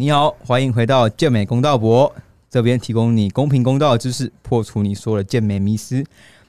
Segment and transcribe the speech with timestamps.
[0.00, 2.10] 你好，欢迎回到健美公道博
[2.48, 6.02] 这边，提供你公平公道的知识，破除你说的健美迷思。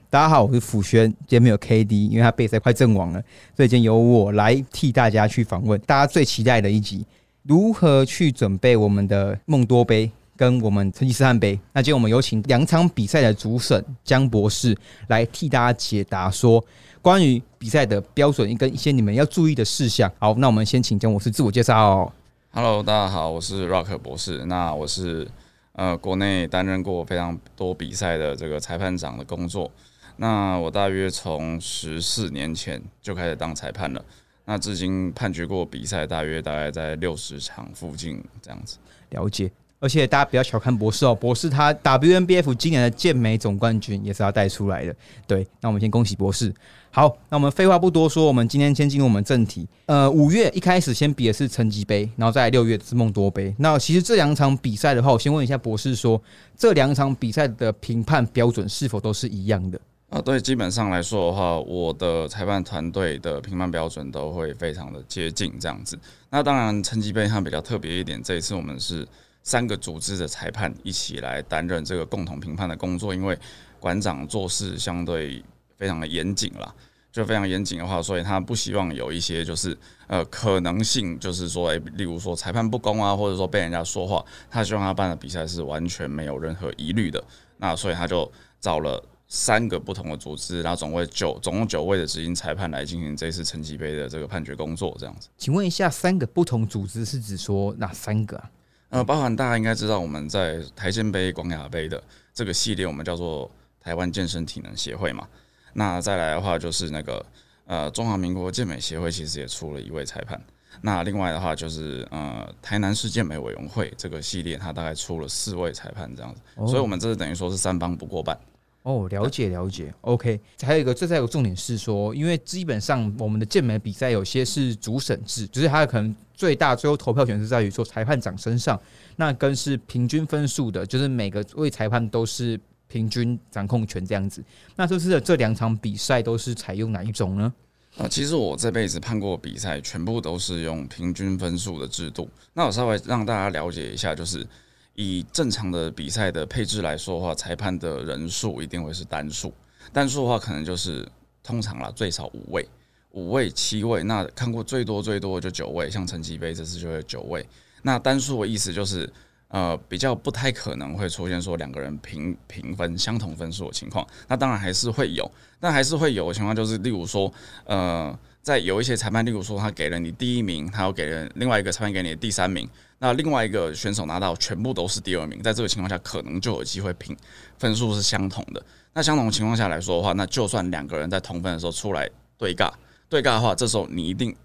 [0.09, 3.21] 大家好，我是辅轩，今天没有 KD，因为他备赛快阵亡了，
[3.53, 7.05] 所以今天由我来替大家去访问大家最期待的一集，
[7.43, 11.59] 如何去准备我们的梦多杯跟我们成吉思汗杯。
[11.73, 14.73] 那今天我们有请两场比赛的主审江博士
[15.07, 16.63] 来替大家解答，说
[17.01, 20.09] 关于比赛的标准跟一些你们要注意的事项。
[20.19, 22.09] 好，那我们先请江博士自我介绍。
[22.53, 24.43] Hello，大家好，我是 Rock 博士。
[24.45, 25.25] 那我是
[25.71, 29.71] 呃国内担任过非常多比赛的这个裁判长的工作。
[30.17, 34.03] 那我大约从十四年前就开始当裁判了。
[34.43, 38.77] 那至今判决过比赛大约大概在六十场附近这样子。
[39.11, 39.49] 了解。
[39.79, 44.93] 而且大家不要小看博士哦，博士他 WNBF 今年的健美总冠军也是要带出来的。
[45.25, 46.53] 对，那我们先恭喜博士。
[46.93, 49.65] 好，那我们废话不多说，我们今天先进入我们正题。
[49.85, 53.55] 呃，五月一开始先比的是成绩杯，然后在六月是梦多杯。
[53.59, 56.21] 那其实这两场比赛的话，我先问一下博士说，
[56.57, 59.79] 这两场比赛的评判标准是否都是一样的？
[60.09, 65.97] 啊，对，基本上来说的话，我的裁判团队的评判标准都会非常的接近这样子。
[66.29, 69.07] 那当然，成绩杯它比较特别一点，这一次我们是
[69.43, 73.39] 三个组织的裁判一起来担任这个共同评判的工作，因为
[73.79, 75.41] 馆长做事相对
[75.81, 76.71] 非常的严谨啦，
[77.11, 87.23] 就非常严谨的话，所以他不希望有一些就是呃可能性，就是说，诶、例如说裁判不公啊，或者说被人家说话，他希望他办的比赛是完全没有任何疑虑的。
[87.57, 89.03] 那所以他就找了。
[89.33, 95.29] 三个不同的组织，然后总共九总共九位的执行裁判来进行这次成绩杯的这个判决工作，这样子。
[95.37, 98.51] 请问一下，三个不同组织是指说哪三个啊？
[98.89, 105.25] 呃，包含大家应该知道，我们在台健杯、广雅杯的这个系列，我们叫做台湾健身体能协会嘛。
[105.73, 107.25] 那再来的话，就是那个
[107.65, 110.41] 呃中华民国健美协会，其实也出了一位裁判。
[110.81, 116.41] 那另外的话，就是呃台南市健美委员会这个系列，它大概出了四位裁判这样子。
[116.65, 118.37] 所以，我们这是等于说是三方不过半。
[118.83, 120.39] 哦，了解了解，OK。
[120.61, 128.79] 还有一个，这再有个重点是说，因为基本上我们的健美比赛有些是主审制，就是它可能最大最后投票权是在于说裁判长身上，
[129.17, 132.59] 那跟是平均分数的，就是每个位裁判都是
[132.91, 134.43] 平均掌控权这样子。
[134.75, 137.53] 那这次的这两场比赛都是采用哪一种呢？
[137.97, 142.29] 啊，其实我这辈子判过比赛，全部都是用平均分数的制度。
[142.53, 144.45] 那我稍微让大家了解一下，就是。
[144.93, 149.51] 以正常的比赛的配置来说的话，裁判的人数一定会是单数。
[149.93, 151.09] 单数的话，可能就是
[151.41, 152.67] 通常啦，最少五位、
[153.11, 154.03] 五位、七位。
[154.03, 157.43] 那看过最多最多就九位，像成绩杯这次就会九位。
[157.81, 159.09] 那单数的意思就是，
[159.51, 164.05] 呃，比较不太可能会出现说两个人平平分相同分数的情况。
[164.27, 165.29] 那当然还是会有，
[165.59, 167.31] 但还是会有的情况就是，例如说，
[167.65, 172.67] 呃，在有一些裁判，例如说他给了你第一名，他又给了另外一个裁判给你第三名。
[172.99, 177.17] 那另外一个选手拿到全部都是第二名，在这个情况下，可能就有机会平
[177.57, 178.63] 分数是相同的。
[178.93, 182.71] 那相同情况下来说的话，那就算两个人在同分的时候出来对尬，
[183.09, 184.35] 对尬的话，这时候你一定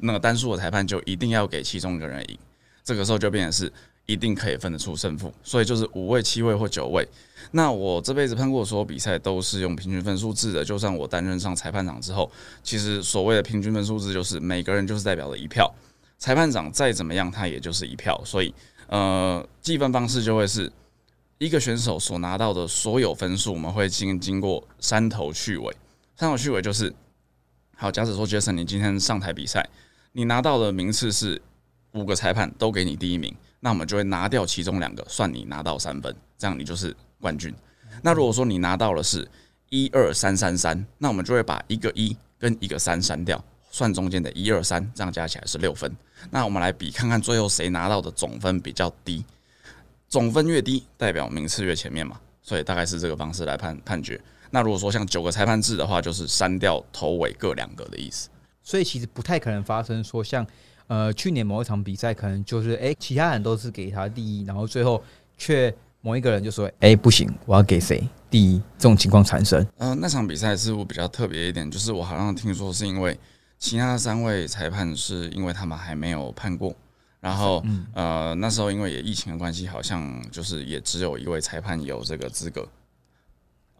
[0.00, 2.38] 那个单数的裁判就一定要给其中一个人赢，
[2.82, 3.72] 这个时候就变成是
[4.06, 5.32] 一定可以分得出胜负。
[5.42, 7.06] 所以就是五位、七位或九位。
[7.52, 12.30] 那我这辈子判过所有比赛都是用平均分数制的，就算我担任上裁判长之后，
[12.62, 15.72] 其实所谓的平均分数制就是每个人就是代表了一票。
[16.18, 18.52] 裁判长再怎么样，他也就是一票，所以
[18.88, 20.72] 呃，计分方式就会是
[21.38, 25.76] 一个选手所拿到的所有分数，我们会经经过三头去尾。
[26.16, 26.92] 三头去尾就是，
[27.76, 29.68] 好，假使说 Jason，你今天上台比赛，
[30.12, 31.40] 你拿到的名次是
[31.92, 37.54] 五个裁判都给你第一名，那我们就会拿掉其中两个，算你拿到三分，这样你就是冠军。
[38.02, 39.28] 那如果说你拿到的是
[39.70, 43.42] 一二三三三，那我们就会把一个一跟一个三删掉。
[43.68, 45.94] 算中间的一二三，这样加起来是六分。
[46.30, 49.22] 那我们来比看看最后谁拿到的总分比较低，
[50.08, 54.18] 总分越低代表名次越前面嘛，所以大概是这个方式来判判决。
[54.50, 58.30] 那如果说像九个裁判制的话，就是删掉头尾各两个的意思。
[58.62, 60.46] 所以其实不太可能发生说像
[60.88, 65.02] 呃去年某一场比赛，可能就是哎、其他人都是给他第一，然后最后
[65.36, 69.66] 却某一个人就说哎、不行，我要给谁第一，这种情况产生。
[69.78, 73.18] 呃，那场比赛似乎比较特别一点，就是我好像听说是因为
[73.58, 76.74] 其他三位裁判是因为他们还没有判过，
[77.20, 82.68] 然后呃那时候因为也疫情的关系，好像就是也只有一位裁判有这个资格。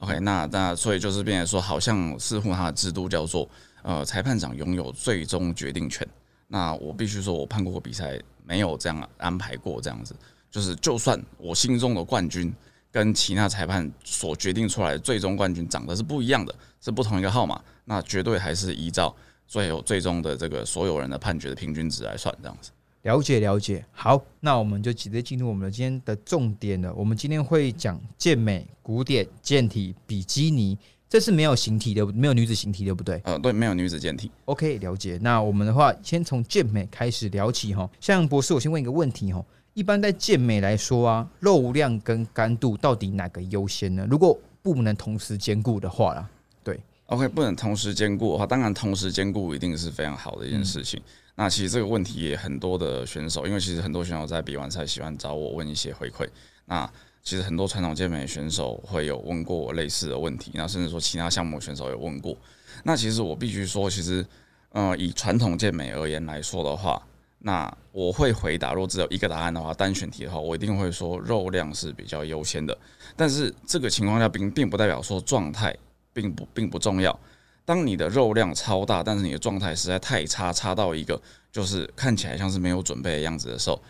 [0.01, 3.49] OK，那那所以就是变成说，好像似乎他的制度叫做
[3.83, 6.07] 呃裁判长拥有最终决定权。
[6.49, 10.15] 那我必须说，我判过比赛没有这样安排过，这样子
[10.51, 12.55] 就是就算我心中的冠军
[12.91, 19.15] 跟其他裁判所决定出来的最终冠军长得是不一样的，是不同一个号码，那绝对还是依照
[19.47, 22.71] 最有最终的这个所有人的判决的平均值来算，这样子。
[23.03, 23.85] 了解了解。
[23.93, 26.93] 好，那我们就直接进入我们的今天的重点了。
[26.93, 30.77] 我们今天会讲健美、古典、健体、比基尼，
[31.17, 34.31] 这是没有形体的，没有女子形体，对不对呃，对，没有女子健体。
[34.45, 35.19] ？OK，了解。
[35.23, 37.89] 那我们的话，先从健美开始聊起哈。
[37.99, 39.43] 像博士，我先问一个问题哈。
[39.73, 44.07] 一般在健美来说啊，肉量跟干度到底哪个优先呢？
[44.11, 46.29] 如果不能同时兼顾的话啦，
[46.63, 51.01] 对 OK，不能同时兼顾的话，当然同时兼顾一定是非常好的一件事情。
[51.35, 56.29] 那其实这个问题也很多的选手，因为其实很多选手在比完赛喜欢找我问一些回馈。
[56.67, 56.87] 那
[57.27, 62.39] 其实很多传统健美选手会有问过我类似的问题，那甚至说其他项目选手有问过。
[62.85, 64.25] 那其实我必须说，其实
[64.71, 67.03] 呃以传统健美而言来说的话，
[67.41, 72.79] 那我会回答，如果只有一个答案的话，单选题的话，我一定会说肉量是比较优先的。
[73.17, 75.77] 但是这个情况下并并不代表说状态
[76.13, 77.19] 并不并不重要。
[77.65, 81.21] 当你的肉量超大，但是你的状态实在太差，差到一个
[81.51, 83.83] 就是看起来像是没有准备的样子的时候，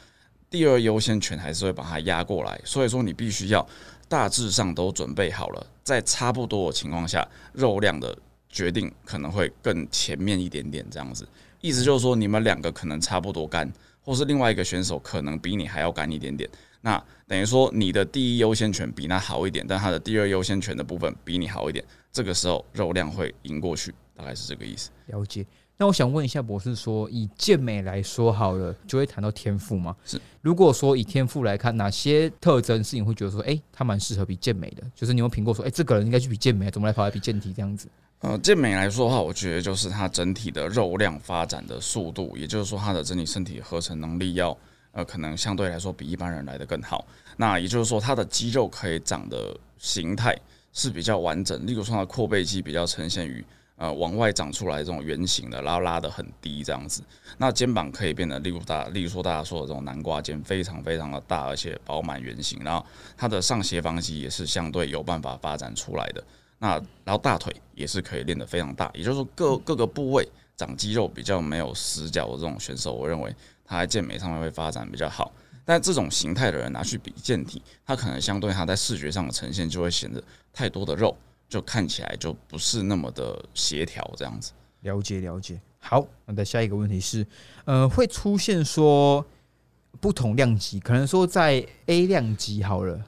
[0.50, 2.60] 第二优先权还是会把它压过来。
[2.64, 3.66] 所以说你必须要
[4.08, 8.16] 大致上都准备好了，在差不多的情况下，肉量的
[8.48, 11.26] 决定可能会更前面一点点这样子。
[11.60, 13.70] 意思就是说，你们两个可能差不多干，
[14.00, 16.48] 或是另外一个选手可能比你还要干一点点。
[16.81, 24.90] 那等于说你的第一优先权比他好一点，但他的第二优先权的部分比你好一点，这个时候肉量会赢过去，大概是这个意思。
[25.06, 25.44] 了解。
[25.78, 29.94] 那我想问一下博士说，以健美来说好了，就会谈到天赋吗？
[30.06, 30.19] 是。
[30.40, 34.82] 如果说以天赋来看，哪些特征是你会觉得说，哎、他蛮适合比健美的？
[34.94, 37.88] 就是你有评过说，哎、这个人应该去比健美，怎么来跑来比健体这样子？
[38.20, 44.56] 呃，健美来说的话，我觉得就是他整体的肉量发展的速度，也就是说他的整体身体合成能力要
[44.93, 47.05] 呃，可能相对来说比一般人来的更好。
[47.37, 50.34] 那也就是说，他的肌肉可以长的形态
[50.72, 53.44] 是比较完整，例如说他的阔背肌比较呈现于
[53.76, 57.02] 呃往外长出来这种圆形的，然后拉得很低这样子。
[57.38, 62.62] 那肩膀可以变得，例如大，例如说大家说的这种南瓜肩，非常非常的大，而且饱满圆形。
[62.64, 62.84] 然后
[63.17, 66.25] 它的上斜方肌也是相对有办法发展出来的。
[66.58, 70.26] 那然后大腿也是可以练得非常大，也就是说各各个部位
[70.56, 73.34] 长肌肉比较没有死角的这种选手，我认为
[73.64, 75.31] 他在健美上面会发展比较好。
[75.67, 80.22] 但这种形态的人拿去比健体，他可能相对他在视觉上的呈现就会显得
[80.52, 81.14] 太多的肉，
[81.48, 84.52] 就看起来就不是那么的协调这样子。
[84.81, 85.60] 了解了解。
[85.78, 87.25] 好，那的下一个问题是，
[87.64, 89.25] 呃，会出现说
[90.00, 93.00] 不同量级，可能说在 A 量级好了，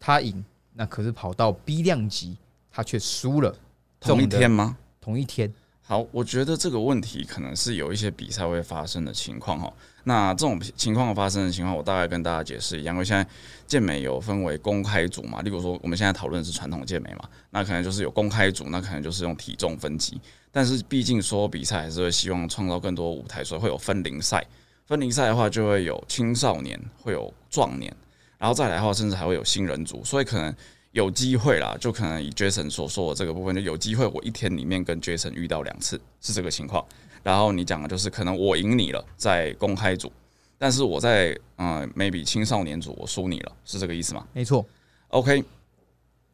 [0.00, 0.44] 他赢，
[0.74, 2.36] 那可是跑到 B 量级，
[2.70, 3.54] 他却输了，
[4.00, 4.76] 同一天吗？
[5.00, 5.52] 同一天，
[5.88, 9.72] 好，我觉得这个问题可能是有一些比赛会发生的情况哈。
[10.02, 12.92] 那这种情况发生的情况，我大概跟大家解释一样。
[12.96, 13.24] 因为现在
[13.68, 20.20] 健美有分为公开组嘛，例如说我们现在讨论的是传统健美嘛，那可能就是有公开组，那可能就是用体重分级。
[20.50, 24.44] 但是毕竟说比赛还是会希望创造更多舞台，所以会有分龄赛。
[24.86, 27.94] 分龄赛的话，就会有青少年，会有壮年，
[28.38, 30.52] 然后再来的话，甚至还会有新人组，所以可能
[30.96, 36.82] 有机会啦，就可能以 Jason 所说的这个部分，就有机会我一天里面跟 Jason 遇到两次，是这个情况。
[37.22, 40.10] 然后你讲的就是可能我赢你了，在公开组，
[40.56, 44.64] 但是我在嗯、呃 maybe 青少年组我输你了，是这个意思吗没错
[45.08, 45.44] ，？OK，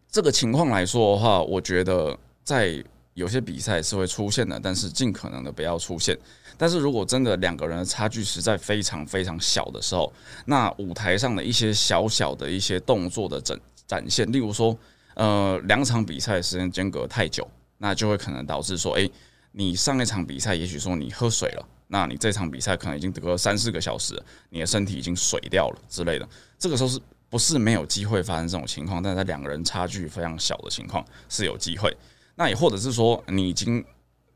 [0.09, 2.81] 这个情况来说的话，我觉得在
[3.15, 6.17] 有些比赛是会出现的，但是尽可能的不要出现。
[6.57, 10.13] 但是如果真的两个人的差距实在非常非常小的时候，
[10.45, 14.77] 那舞台上的一些小小的一些动作的展展现，例如说，
[15.15, 17.47] 呃，两场比赛时间间隔太久，
[17.79, 19.11] 那就会可能导致说，诶，
[19.53, 24.21] 你上一场比赛也许说你喝水了，那你这场比赛可能已经得了三四个小时，
[24.51, 29.03] 你的身体已经水掉了之类的，这个时候是不是没有机会发生这种情况？
[29.03, 31.95] 但在两个人差距非常小的情况是有机会。
[32.35, 33.85] 那也或者是说，你已经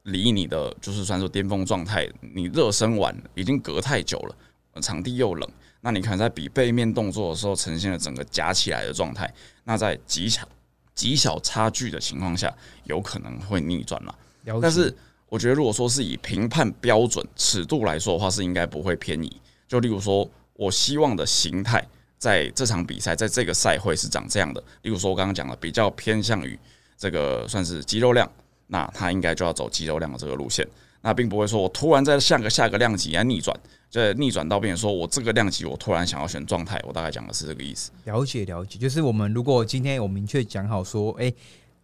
[0.03, 4.37] 离你的就是算说巅峰状态，你热身完已经隔太久了，
[4.83, 5.51] 场地又冷，
[5.81, 9.33] 那你可能在比背面动作的时候呈现了整个夹起来的状态，
[9.65, 10.47] 那在极小
[10.95, 12.53] 极小差距的情况下，
[12.85, 14.15] 有可能会逆转嘛。
[14.45, 14.59] 了。
[14.61, 14.95] 但是
[15.29, 19.41] 我觉得，如果说是以评判标准尺度来说的话，是应该不会偏移。
[19.69, 24.63] 就例如说，我希望的形态在这场比赛，在这个赛会是长这样的。
[24.83, 26.59] 例如说，我刚刚讲的比较偏向于
[26.97, 28.31] 这个算是肌肉量，
[28.69, 30.67] 那它应该就要走肌肉量的这个路线。
[31.07, 33.57] 那并不会说我突然在下个下个量级来逆转，
[33.89, 37.93] 这逆转到变成说我这个量级我突然想要选状态，我大概讲的是这个意思。
[38.07, 41.33] 了解了解，就是我们如果今天有明确讲好说，哎、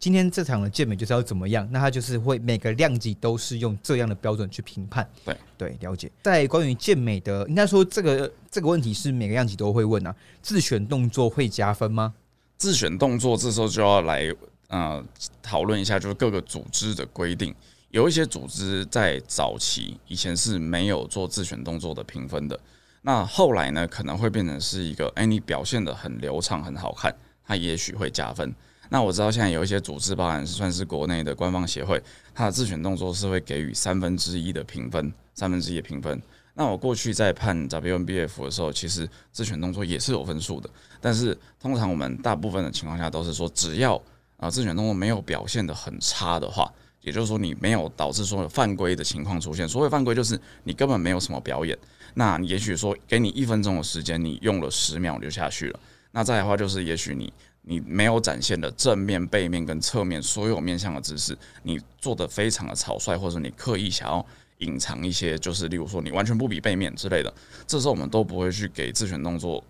[0.00, 5.08] 今天这场的健美就是要怎么样，那他就是会每个量级都是用这样的标准去评判。
[5.24, 6.10] 对对，了解。
[6.24, 10.12] 在关于健美的，应该说这个这个问题是每个量级都会问啊，
[10.42, 12.12] 自选动作会加分吗？
[12.58, 14.34] 自选动作这时候就要来
[14.66, 15.00] 呃
[15.40, 17.54] 讨论一下，就是各个组织的规定。
[17.92, 22.58] 有一些组织在早期以前是没有做自选动作的评分的，
[23.02, 28.50] 那后来呢，可能会变成是一个，哎，你表现的很流畅、很好看，它也许会加分。
[28.88, 32.02] 那我知道现在有一些组织，包含算是国内的官方协会，
[32.34, 36.18] 它的自选动作是会给予三分之一的评分，三分之一的评分。
[36.54, 44.00] 那我过去在判 WNBF 的时候，其实自选动作也是有分数的，但是通常我们大部分的情况下都是说，只要
[44.38, 46.72] 啊自选动作没有表现的很差的话，
[47.02, 49.68] 也就是说你没有导致说有犯规的情况出现。
[49.68, 51.78] 所谓犯规就是你根本没有什么表演，
[52.14, 55.80] 那也许说给你一分钟的时间，你用了十秒就下去了。
[56.12, 57.32] 那再的话就是，也许你。
[57.64, 64.26] 你没有展现的正面、背面跟侧面所有面向的姿势，你做的非常的草率，或者你刻意想要
[64.58, 67.32] 隐藏一些，就是例如说你完全不比背面之类的，
[67.64, 69.62] 这时候我们都不会去给自选动作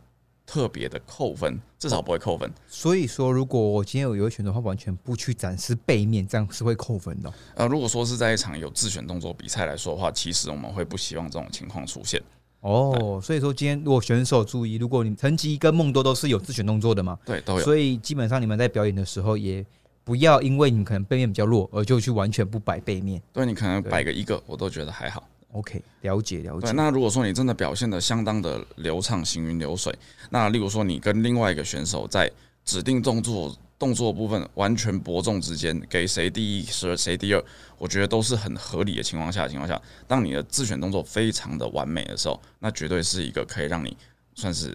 [0.53, 2.53] 特别的扣分，至少不会扣分。
[2.69, 7.33] 所以说，如果我今天有一个选的话完全不去展示背面，这样是会扣分的。
[7.55, 12.21] 呃，如果说是在一场有自选动作比赛来说的话，其实我们会不希望这种情况出现。
[12.61, 17.65] 哦，所以说今天如果选手注意，如果你成吉跟梦多都是有自选动作的嘛，对，都有。
[17.65, 19.65] 所以基本上你们在表演的时候，也
[20.05, 23.23] 不要因为你可能背面比较弱，而就去完全不摆背面。
[23.33, 25.27] 对你可能摆个一个，我都觉得还好。
[25.53, 26.73] OK，了解了解。
[26.73, 29.97] 那如果说你真的表现的相当的流畅、行云流水，
[30.31, 32.31] 那例如说你跟另外一个选手在
[32.65, 33.57] 指定动作。
[33.79, 37.45] 动作部分完全伯仲之间，给谁第一谁谁第二，
[37.79, 43.97] 我觉得都是很合理的情况下情况下，当你的自选动作非常的完美的时候，那绝对是一个可以让你
[44.37, 44.73] 算是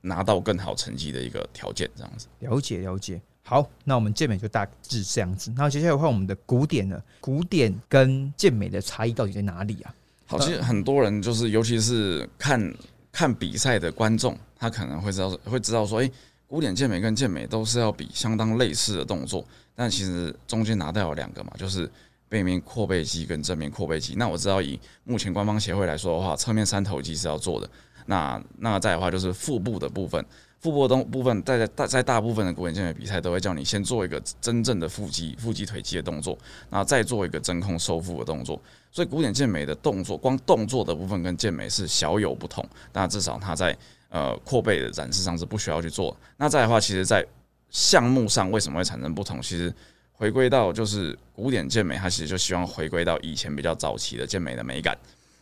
[0.00, 1.88] 拿到更好成绩的一个条件。
[1.94, 3.20] 这样子，了解了解。
[3.48, 5.50] 好，那我们健美就大致这样子。
[5.56, 9.94] 那接下来换我们的古典了，古典跟健美的差异到底在哪里啊？
[10.26, 12.74] 好，其实很多人就是，尤其是看
[13.10, 16.10] 看比赛的观众，他可能会知道会知道说，哎。
[16.50, 21.86] 古典健美跟健美都是要比相当类似的动作，但其实中间拿到有两个嘛，就是
[22.26, 24.14] 背面阔背肌跟正面阔背肌。
[24.16, 27.68] 那我知道以目前官方协会来说的话，侧面三头肌是要做的。
[28.06, 30.24] 那那再的话就是腹部的部分，
[30.60, 36.36] 腹部的东部分在大在大部分的古典健美比赛都会叫你先做一个真正的腹肌、腹肌腿肌的动作，
[36.70, 38.60] 然后再做一个真空收腹的动作。
[38.90, 43.76] 所以古典健美的动作，光动作的部分跟健美是小有不同，但至少它在。
[44.10, 46.16] 呃，扩背的展示上是不需要去做。
[46.38, 47.22] 那再的话，其实，在
[47.68, 49.38] 项目上为什么会产生不同？
[49.42, 49.70] 其实
[50.12, 54.96] 回归到就是古典健美，它其实就希望回归到以前比较早期的健美的美感。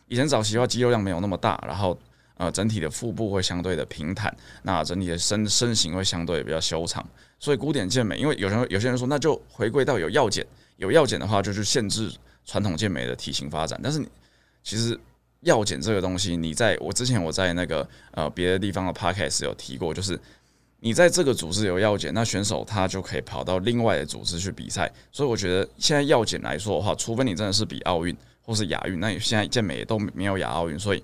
[0.09, 1.97] 以前早期的话，肌肉量没有那么大，然后
[2.37, 7.05] 呃，整体的腹部会相对的平坦，那整体的身身形会相对比较修长。
[7.39, 10.45] 所以古典健美，因为有人有些人说，那就回归到有药检，
[10.77, 12.11] 有药检的话，就去限制
[12.45, 13.79] 传统健美的体型发展。
[13.83, 14.07] 但是你
[14.63, 14.99] 其实。
[15.41, 20.19] 药检这个东西，你在我之前我在那个呃别的地方的 podcast 有提过，就是
[20.79, 24.91] 你在这个组织有药检，那选手他就可以跑到另外的组织去比赛。
[25.11, 31.03] 所以我觉得现在药检来说的话，除非你真的是比奥运或是亚运，那你现在健美都没有亚奥运，所以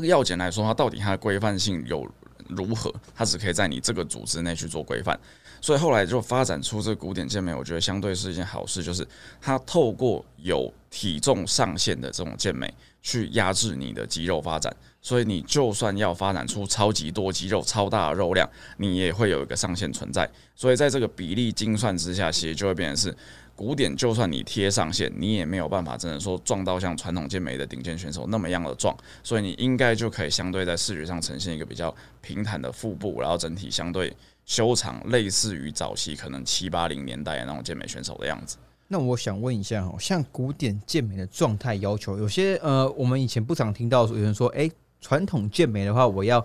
[0.00, 2.08] 这个药检来说，它到底它的规范性有
[2.48, 2.90] 如何？
[3.14, 5.18] 它只可以在你这个组织内去做规范。
[5.60, 9.06] 所以后来就发展出这个古典健美，我觉得相对是一件好事，就是
[9.42, 12.72] 它透过有体重上限的这种健美。
[13.02, 20.30] 去压制你的肌肉发展，所以你就算要发展出超级多肌肉、超大的肉量，你也会有一个上限存在。
[20.54, 23.16] 所以在这个比例精算之下，其实就会变成是
[23.60, 28.96] 古典，就算你贴上线，你也没有办法真的说撞到像传统健美的顶尖选手那么样的壮。
[29.22, 38.56] 所以你应该就可以相对在视觉上呈现一个比较平坦的腹部，然后整体相对修长，类似于早期可能七八零年代那种健美选手的样子。
[38.88, 44.70] 那我想问一下哈，像古典健美的状态要求，有些呃，我们以前不常听到有人说，哎，
[45.02, 46.44] 传统健美的话，我要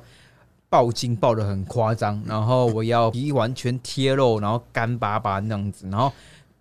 [0.69, 6.11] 爆筋爆的很夸张，然后我要皮完全贴肉，然后干巴巴那样子，然后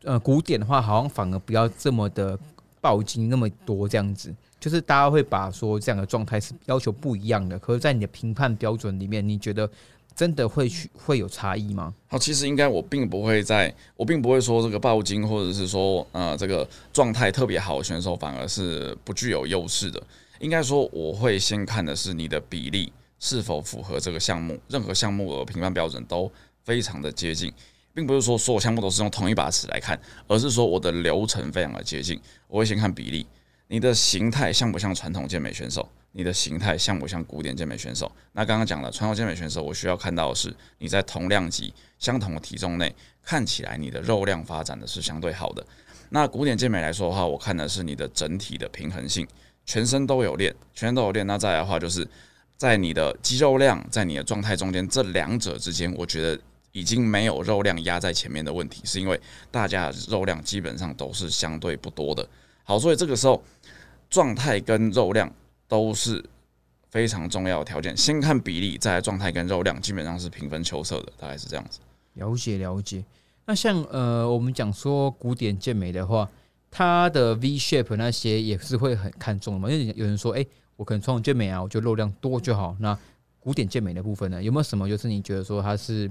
[0.04, 2.38] 呃，古典的话，好像反而不要这么的
[2.80, 9.68] 爆筋那么多这样子，就是大家会把说这样的状态是要求不一样的，可是，在你的评判标准里面，你觉得？
[10.16, 11.92] 真的会去会有差异吗？
[12.06, 20.00] 好，其实应该我并不会在，我并不会说这个爆金或者是说呃这个状态特别好的选手反而是不具有优势的。
[20.38, 26.30] 应该说我会先看的是你的比例是否符合这个项目，任何项目的评判标准都
[26.62, 27.52] 非常的接近，
[27.95, 32.21] 并不是说所有项目都是用同一把尺来看，而是说我的流程非常的接近。
[32.49, 33.27] 我会先看比例，
[33.69, 35.89] 你的形态像不像传统健美选手？
[36.17, 38.11] 你的形态像不像古典健美选手？
[38.33, 45.67] 那刚刚讲了传统健美选手，我需要看到的是你在同量级、相同的体重内，看起来你的肉量发展的是相对好的。
[46.11, 49.27] 那古典健美来说的话，我看的是你的整体的平衡性，
[49.67, 51.27] 全身都有练，全身都有练。
[51.27, 52.07] 那再来的话，就是
[52.57, 56.41] 在你的肌肉量、在你的状态中间，这两者之间，我觉得
[56.75, 59.19] 已经没有肉量压在前面的问题，是因为
[59.50, 62.28] 大家肉量基本上都是相对不多的。
[62.62, 63.43] 好，所以这个时候
[64.11, 65.33] 状态跟肉量。
[65.66, 66.23] 都是
[66.90, 67.97] 非常重要的条件。
[67.97, 71.81] 先看比例，再来状态跟肉量，基本上是平分秋色的，大概是这样子。
[72.12, 73.02] 了解了解。
[73.47, 76.31] 那像呃，我们讲说古典健美的话，
[76.71, 79.71] 它的 V shape 那些也是会很看重的嘛。
[79.71, 82.76] 因为有人说，哎、我可能传统健美啊，我就肉量多就好。
[82.78, 82.97] 那
[83.40, 86.09] 古典健美的部分呢，有没有什么就是你觉得说它是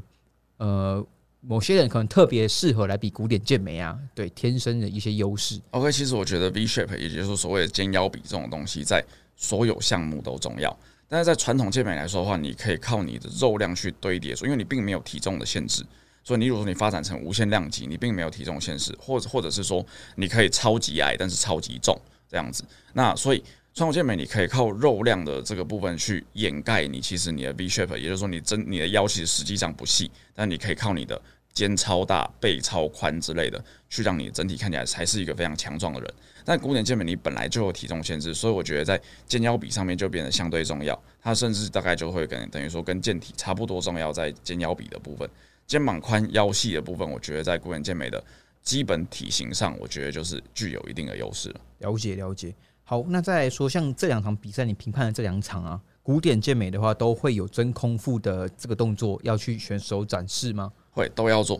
[0.57, 1.05] 呃，
[1.41, 3.97] 某些人可能特别适合来比古典健美啊？
[4.15, 5.59] 对，天生的一些优势。
[5.71, 9.03] OK，其实我觉得 V shape，也就是说所谓的肩腰比这种东西，在
[9.35, 10.75] 所有项目都重要。
[11.09, 15.83] 但是在传统健美来说的话，你可以靠你的肉量去堆叠，因为你并没有体重的限制。
[16.23, 22.63] 所以你如果说你发展成无限量级，你并没有体重限制，或者或者是说你可以超级矮但是超级重这样子。
[22.93, 23.43] 那所以
[23.73, 31.19] 传统健美你可以靠肉量的这个部分去掩盖你其实你的 V shape，也就是说你真你的腰其实实际上不细，但你可以靠你的
[31.53, 36.13] 肩超大、背超宽之类的，去让你整体看起来才是一个非常强壮的人。
[36.45, 41.01] 但古典健美你本来就有体重限制，所以我觉得在肩腰比上面就变得相对重要。
[41.19, 45.27] 它甚至大概就会跟等于说跟健体差不多重要，在肩腰比的部分，
[45.65, 48.23] 肩膀宽腰细的部分，我觉得在古典健美的
[48.61, 51.61] 基本体型上，我觉得就是具有一定的优势了。
[51.79, 52.53] 了解了解。
[52.93, 60.71] 好，那再来说，像这两场比赛，你评判的这两场啊，古典健美的话，都会有真空腹的这个动作要去选手展示吗？
[60.91, 61.59] 会都要做，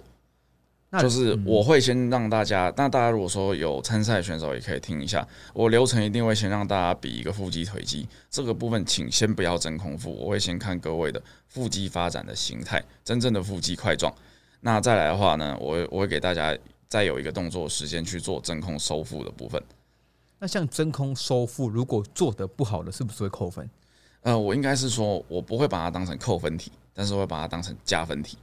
[0.91, 14.13] 那就是嗯我会先让大家，那大家如果说有参赛选手也可以听一下，我流程一定会先让大家比一个腹肌腿肌这个部分，请先不要真空腹，我会先看各位的腹肌发展的形态，真正的腹肌块状。
[14.61, 16.55] 那再来的话呢，我我会给大家
[16.87, 19.59] 再有一个动作时间去做真空收腹的部分。
[20.43, 23.69] 那像真空收腹，如果做的不好的，是不是会扣分？
[24.23, 28.37] 呃，我应该是说，我不会把它当成扣分题，但是我会把它当成加分题。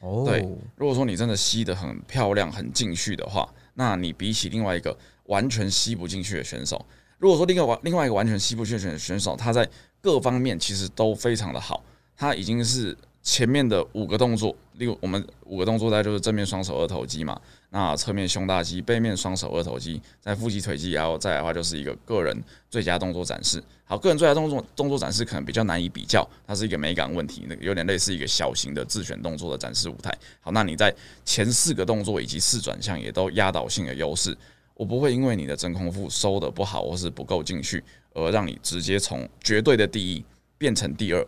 [0.00, 0.40] 哦，对
[0.76, 6.82] 如果说你真的吸得很漂亮、很进去的话，那你比起另外一个完全吸不进去的选手，
[7.18, 9.68] 如果说另外另外一个完全吸不进去的选手，他在
[10.00, 11.84] 各方面其实都非常的好，
[12.16, 17.38] 他已经是前面的五个动作，例如我们五个动作，大概就是正面双手二头肌嘛，
[17.74, 23.64] 那侧面胸大肌，背面双手二头肌，在腹肌腿肌，然后再来的话就是一个个人最佳动作展示。
[23.82, 30.14] 好，个人最佳动作动作展示可能比较难以比较，它是一个美感问题，那个有点类似一个小型的自选动作的展示舞台。
[30.42, 34.36] 好，那你在前四个动作以及四转向也都压倒性的优势，
[34.74, 37.82] 我不会因为你的真空腹收的不好或是不够进去，
[38.12, 40.22] 而让你直接从绝对的第一
[40.58, 41.26] 变成第二。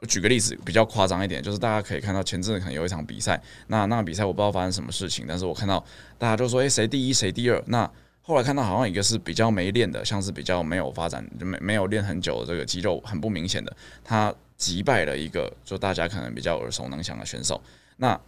[0.00, 5.84] 我举个例子，比较夸张一点，就是大家可以看到前阵子可能有一场比赛，那那比赛我不知道发生什么事情，但是我看到
[6.18, 7.90] 大家就说，诶、谁第一谁第二，那。
[8.22, 17.60] 后来看到好像一个是比较没练的，像是比较没有发展，就没没有练很久的这个肌肉很不明显的，他击败了一个就大家可能比较耳熟能详的选手。
[17.96, 18.20] 那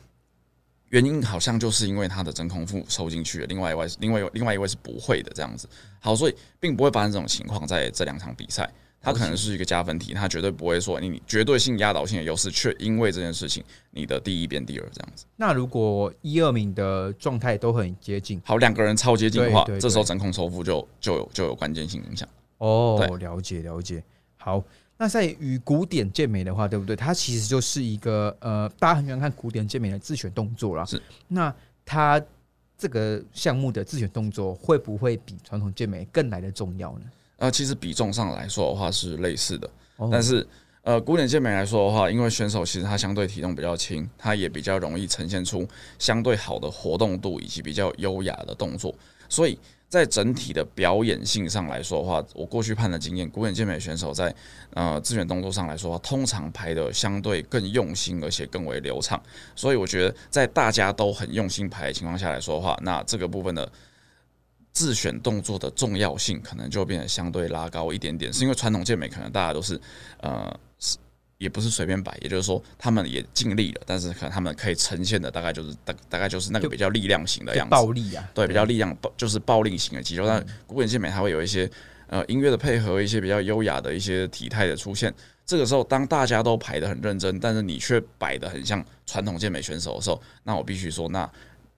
[0.88, 5.68] 原因好像就是因为他的真空腹收进去了，另外一位另外另外一位是不会的这样子。
[6.00, 8.68] 好，所以并不会发生这种情况在这两场比赛，
[9.02, 15.24] 它可能是一个加分题，它绝对不会说你绝对性压倒性的优势，却因为这件事情你的第一变第二这样子。
[15.36, 22.28] 那如果一二名的状态都很接近，好，两个人超接近的话这时候真空收腹就就有就有关键性影响。
[22.58, 24.02] 哦，对了解了解。
[24.36, 24.62] 好，
[24.96, 26.94] 那在与古典健美的话，对不对？
[26.94, 30.84] 它其实就是一个呃，大家很喜欢看古典健美的自选动作啦。
[30.84, 31.02] 是。
[31.26, 31.52] 那
[31.84, 32.22] 它
[32.78, 37.04] 这个项目的自选动作会不会比传统健美更来的重要呢？
[37.42, 40.46] 呃，其实比重上来说的话是类似的，哦但是
[40.82, 45.66] 呃，古典健美来说的话，因为选手其实他相对体重比较轻，他也比较容易呈现出
[45.98, 48.94] 相对好的活动度以及比较优雅的动作，
[49.28, 54.32] 所以在整体的表演性上来说的话，我过去判的经验，古典健美选手在
[54.74, 59.20] 呃自选动作上来说的话，通常排的相对更用心，而且更为流畅。
[59.56, 63.68] 所以我觉得在大家都很用心排的情况下来说的话，那这个部分的
[64.72, 69.80] 自选动作的重要性可能就变得相对拉高一点点，是因为传统健美可能大家都是
[70.20, 70.54] 呃。
[70.78, 70.98] 是
[71.38, 80.24] 也不是随便摆，也就是说，他们也尽力了，但是可能他们可以呈现的大概就是大大概就是那个比较力量型的样子，暴力啊，对，比较力量暴就是暴力型的肌肉。
[80.24, 81.68] 但古典健美它会有一些
[82.06, 85.12] 呃音乐的配合，一些比较优雅的一些体态的出现。
[85.44, 91.28] 这个时候，当大家都排的很认真，但是你却摆的很像传统健美选手的时候，那我必须说，那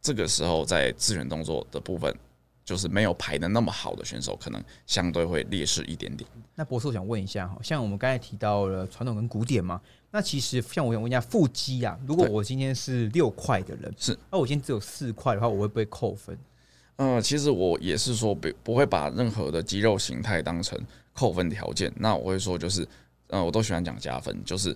[0.03, 2.15] 这个时候在自选动作的部分，
[2.65, 6.29] 就是没有排的那么好的选手，可能相对会劣势一点点。
[6.55, 16.39] 那博士，我想问一下哈，像我们刚才提到了传统跟古典嘛，那其实像我想问一下腹肌啊，如果我今天是六块的人，是，那我今天只有四块的话，我会不会扣分？
[16.97, 20.79] 呃，其实我也是说不不会把任何的肌肉形态当成
[21.13, 22.87] 扣分条件，那我会说就是，
[23.27, 24.75] 呃，我都喜欢讲加分，就是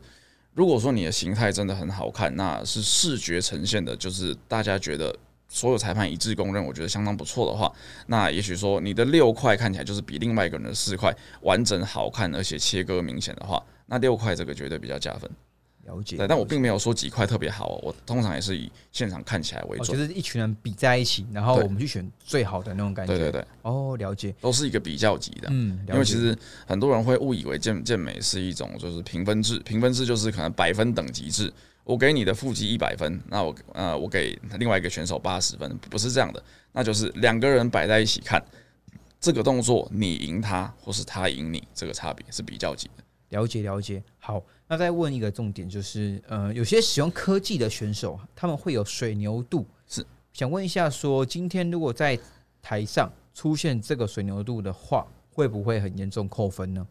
[0.53, 5.17] 如果说你的形态真的很好看，那是视觉呈现的，就是大家觉得
[5.49, 7.73] 所有裁判一致公认，我觉得相当不错的话，
[8.07, 15.29] 那也许说你的六块看起来就是比另外一个人的四块完整好看，而且切割明显的话，那六块这个绝对比较加分。
[15.85, 23.15] 了解，但我并没有说几块特别好，我通常也是以现场看起来为主，就是一群人比在一起，然后我们去选最好的那种感觉。
[23.15, 25.49] 对对对，哦，了解，都是一个比较级的。
[25.51, 31.51] 嗯，因为其实很多人会误以为健健美是一种就是评分制，评分制就是可能百分等级制。
[31.89, 38.45] 我给你的腹肌一百分，那我呃我给另外一个选手八十分，不是这样的，那就是两个人摆在一起看
[39.19, 43.03] 这个动作，你赢他或是他赢你，这个差别是比较级的。
[43.31, 52.19] 了解了解，好，那再问一个重点，就是呃有些使用科技的选手，他们会有水牛度，是想问一下，说今天如果在
[52.61, 56.87] 台上出现这个水牛度的话，会不会很严重扣分呢？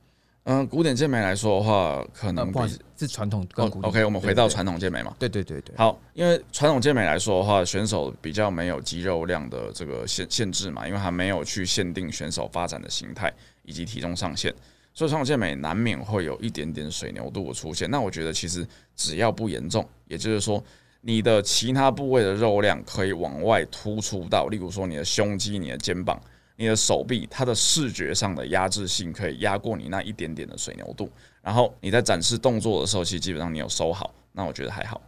[0.50, 2.54] 嗯，古典健美来说的话，可能
[2.96, 5.14] 是传统跟古 OK，我们回到传统健美嘛。
[5.20, 5.76] 对对对对。
[5.76, 13.30] 好，因为传统健美来说的话，选手比较没有肌肉量的这个限限制嘛，因为他没有去限定选手发展的形态
[13.64, 14.50] 以及体重上限，
[14.94, 17.92] 所以传统健美难免会有一点点水牛度的出现。
[17.92, 20.64] 那我觉得其实只要不严重，也就是说
[21.02, 26.18] 你的其他部位的肉量可以往外突出到，例如说你的胸肌、你的肩膀。
[26.58, 31.10] 你的手臂，它的视觉上的压制性可以压过你那一点点的水牛度，
[31.42, 35.00] 然后你在展示动作的时候，其实基本上你有收好，那我觉得还好。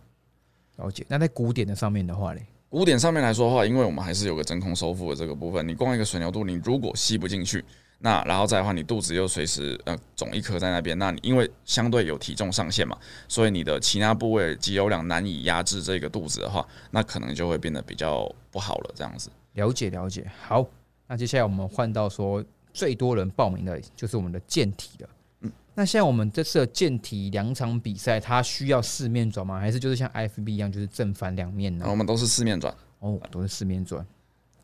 [0.77, 1.05] 了解。
[1.09, 7.65] 那在古典的上面的话嘞，古典上面来说的话，因为我们还是有个真空收腹的这个部分，你光一个水牛度，你如果吸不进去，
[7.97, 12.95] 那然后再的话，你肚子又随时呃肿一颗在那边，那你因为相对有体重上限嘛，
[13.27, 18.91] 所以你的其他部位肌肉量难以压制这个肚子的话，那可能就会变得比较不好了。
[18.95, 19.29] 这样子。
[19.53, 20.65] 了解了解，好。
[21.09, 25.09] 那接下来我们换到说最多人报名的就是我们的健体了。
[25.41, 29.59] 嗯，那现在我们这次的健体两场比赛，它需要四面转吗？
[29.59, 31.87] 还是就是像 FB 一样，就是正反两面呢？
[31.89, 34.05] 我们都是四面转哦，都是四面转。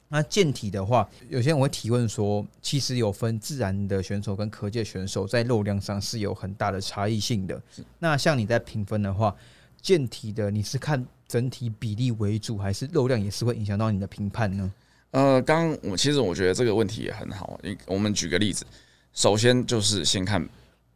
[0.08, 7.60] 那健体的话，有些人会提问说，其实有分自然的选手跟科技选手在肉量上是有很大的差异性的。
[7.97, 9.36] 那像你在评分的话，
[9.81, 14.71] 健体的你是看整体比例为主，还是肉量也是会影响到你的评判呢？
[15.15, 17.58] 呃，刚我其实我觉得这个问题也很好。
[17.63, 18.65] 你我们举个例子，
[19.13, 20.45] 首先就是先看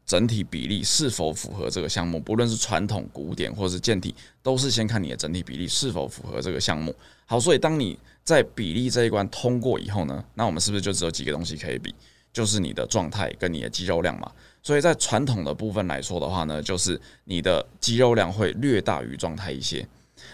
[0.05, 6.93] 整体比例是否符合这个项目，不论是传统、古典或是健体，都是先看你的整体比例是否符合这个项目。
[7.25, 11.95] 好，所以当你在比例这一关通过以后呢，那我们是不是就只有几个东西可以比？
[12.34, 14.29] 就是你的状态跟你的肌肉量嘛。
[14.62, 19.88] 所以在传统的部分来说的话呢，就是你的肌肉量会略大于状态一些。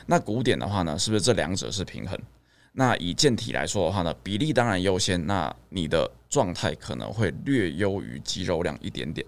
[0.08, 2.20] 那古典的话呢，是不是这两者是平衡？
[2.78, 5.26] 那以健体来说的话呢，比例当然优先。
[5.26, 9.26] 那你的状态可能会略优于肌肉量一点点，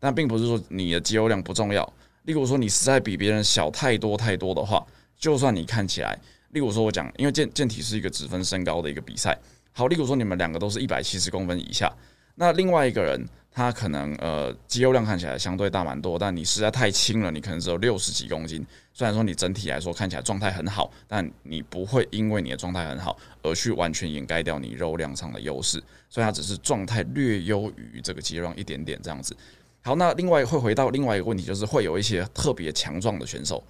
[0.00, 1.84] 但并不是说你的肌肉量不重要。
[2.22, 4.82] 例如说你实在比别人小太多太多的话，
[5.18, 6.18] 就算你看起来，
[6.52, 9.38] 例如说我讲，因为健健体是一个只分身高的一个比赛。
[9.72, 11.92] 好，例如说你们两个都是一百七十公分以下，
[12.34, 13.26] 那另外一个人。
[13.56, 18.62] 他可能呃肌肉量看起来相对大蛮多，但你实在太轻了，你可能只有六十几公斤。
[18.92, 29.34] 虽然说你整体来说看起来状态很好，但你不会因为你的状态很好而去完全掩盖掉你肉量上的优势，所以它只是状态略优于这个肌肉量一点点这样子。
[29.80, 33.64] 好，那另外会回到另外一个问题，就是会有一些特别强壮的选手，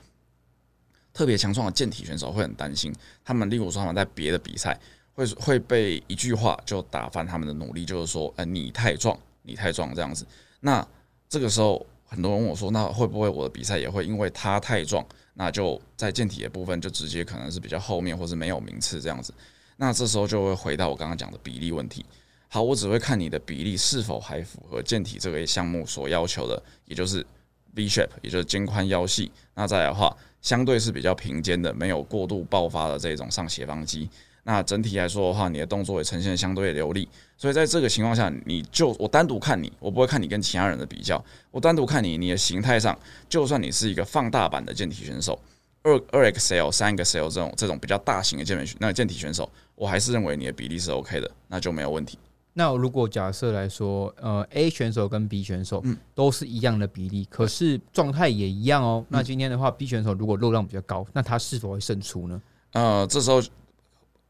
[1.14, 2.92] 特别强壮的健体选手会很担心，
[3.25, 4.77] 他们例如说他们在别的比赛
[5.14, 9.16] 会会被一句话就打翻他们的努力，就是说，呃，你太壮。
[9.46, 10.26] 你太壮这样子，
[10.61, 10.87] 那
[11.28, 19.32] 这个时候很多人问我说，那会不会我的比赛也会因为他太壮，那就在健体的部分就直接可能是比较后面或是没有名次这样子？
[19.76, 22.04] 那这时候就会回到我刚刚讲的比例问题。
[22.48, 27.26] 好，我只会看你的比例是否还符合健体这个项目所要求的，也就是
[27.74, 29.30] V shape，也就是肩宽腰细。
[29.54, 34.09] 那再来的话，相对是比较平肩的，没有过度爆发的这种上斜方肌。
[34.48, 42.96] 那整体来说的话，你的动作也呈现相对流利，所以在这个情况下，你就我单独看你，我不会看你跟其他人的比较，我单独看你，你的形态上，
[43.28, 45.37] 就算你是一个放大版的健体选手，
[45.82, 52.16] 二二 XL、三 XL 这种这种比较大型的健美那健体选手，我还是认为你的比例是 OK 的，那就没有问题。
[52.52, 55.82] 那如果假设来说，呃，A 选手跟 B 选手
[56.14, 62.40] 都是一样的比例，可是状态也一样哦，那今天的话，B 选手如果肉量比较高，那他是否会胜出呢？
[62.74, 63.42] 呃，这时候。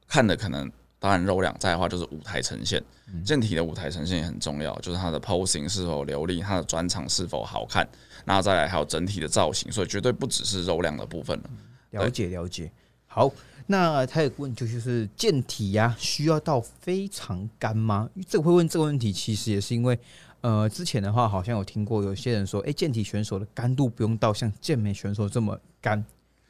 [0.09, 2.83] 看的可能当然肉量在的话就是舞台呈现，
[3.25, 7.87] 健体的舞台呈现也很重要，就是它的 posing 是否流利，它的转场是否好看，
[8.25, 11.51] 那再来还有整体的造型，所以绝对不只是肉量的部分了。
[11.90, 12.71] 了解了解，
[13.07, 13.31] 好，
[13.66, 18.09] 那他也问题就是健体呀，需要到非常干吗？
[18.27, 19.99] 这个会问这个问题，其实也是因为，
[20.40, 26.05] 呃，之前的话好像有听过有些人说，哎，健体选手的干度不用到像健美选手这么干。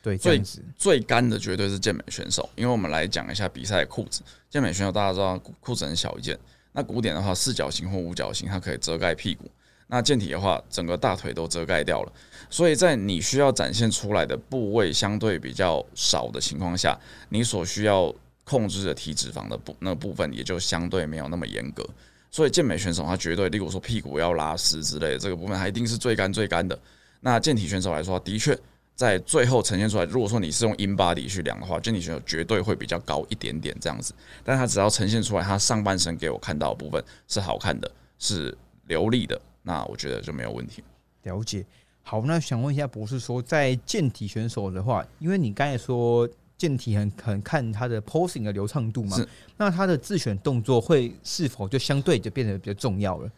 [0.06, 0.40] 对，最
[0.76, 4.22] 最干的绝对是健美选手，因为我们来讲一下比赛的裤子。
[4.48, 6.38] 健美选手大家知道裤裤子很小一件，
[6.70, 9.50] 那古典的话四角形或五角形，它可以遮盖屁股。
[9.88, 12.12] 那健体的话，整个大腿都遮盖掉了，
[12.48, 16.96] 所以在你需要展现出来的部位相对比较少的情况下，
[17.28, 18.14] 你所需要
[18.44, 21.84] 控制的体脂肪的部那部分也就相对没有那么严格。
[22.30, 26.78] 所以健美选手他绝对，例如说屁股要拉丝之类的这个部分，它一定是最干最干的。
[27.20, 28.56] 那健体选手来说，的确
[28.96, 34.14] 在最后呈现出来，如果说你是用 in body 去量的话，健体选手绝对会比较高一点点这样子。
[34.42, 38.56] 但他只要呈现出来，他上半身给我看到的部分是好看的，是
[38.86, 39.38] 流利的。
[39.62, 40.82] 那我觉得就没有问题。
[41.24, 41.64] 了解。
[42.02, 49.18] 好，那想问一下博士说，在健体选手的话，因为你刚才说健体很很看他的 posing 的流畅度嘛，
[49.58, 53.30] 那他的自选动作会是否就相对就变得比较重要了？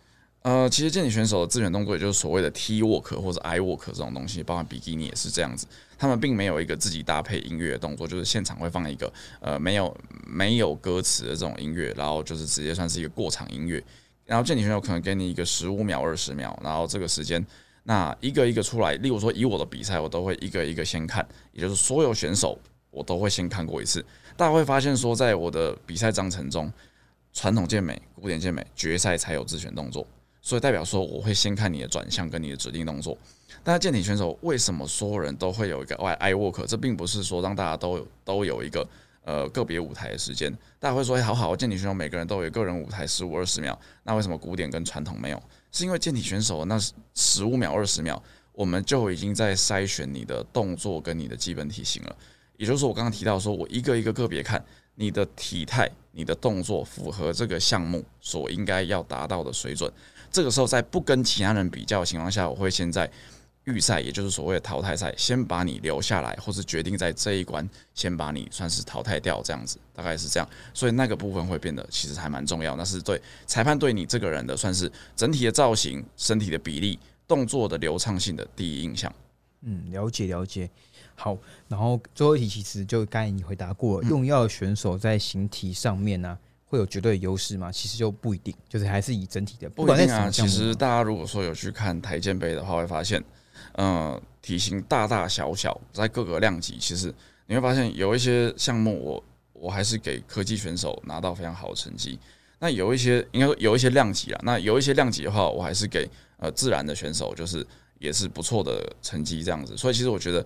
[0.42, 5.66] 呃，其实健体选手的自选动作，也就是所谓的 T walk 或者 I walk 这种东西，包括比基尼也是这样子。
[5.98, 9.94] 他们并没有一个自己搭配音乐的动作，就是现场会放一个呃没有
[10.26, 13.82] 没有歌词的这种音乐，然后就是直接算是一个过场音乐。
[14.24, 17.44] 然后健体选手可能给你一个十五秒、二十秒，然后这个时间，
[17.82, 18.94] 那一个一个出来。
[18.96, 22.56] 例如说，以我的比赛，我都会一个一个先看，也就是所有选手
[22.90, 24.04] 我都会先看过一次。
[24.36, 26.72] 大家会发现说，在我的比赛章程中，
[27.32, 30.06] 传统健美、古典健美决赛才有自选动作，
[30.48, 33.14] 所以代表说我会先看你的转向跟你的指定动作。
[33.62, 36.64] 但健体选手为什么所有人都会有一个外 I work？
[36.64, 38.88] 这并不是说让大家都都有一个
[39.24, 40.50] 呃个别舞台的时间。
[40.80, 45.42] 大家会说，哎、好好，健体选手每个人都有个人舞台十五二十秒，那为什么古典跟传统没有？
[45.70, 46.80] 是因为健体选手那
[47.14, 52.16] 十五秒二十秒，我们就已经在筛选你的动作跟你的基本体型了。
[52.56, 59.92] 也就是说，我刚刚提到说，我一个一个个别看你的体态、你的动作符合这个项目所应该要达到的水准。
[60.30, 63.10] 这个时候，在不跟其他人比较的情况下，我会先在
[63.64, 70.48] 预赛，也就是所谓的淘汰赛，先把你留下来，或是决定在这一关先把你算是淘汰掉，这样子大概是这样。
[70.72, 79.12] 所以那个部分会变得其实还蛮重要，那是对裁判对你这个人的算是整体的造型、身体的比例、动作的流畅性的第一印象。
[79.62, 80.70] 嗯，了解了解。
[81.14, 81.36] 好，
[81.66, 86.38] 然后最后一题其实就刚才你回答过了，用药选手在形体上面呢、
[86.68, 87.72] 会有绝对的优势吗？
[87.72, 90.30] 其实就不一定，就是还是以整体的，不一管在定啊。
[90.30, 93.22] 其实大家如果说有去看台健杯的话，会发现，
[93.72, 97.12] 呃，体型大大小小，在各个量级，其实
[97.46, 102.18] 你会发现有一些项目我，我还是给科技选手拿到非常好的成绩。
[102.58, 107.66] 那有一些应该说有一些量级啊，那有一些量级的话，我还是给呃自然的选手，就是
[107.98, 109.76] 也是不错的成绩这样子。
[109.76, 110.44] 所以其实我觉得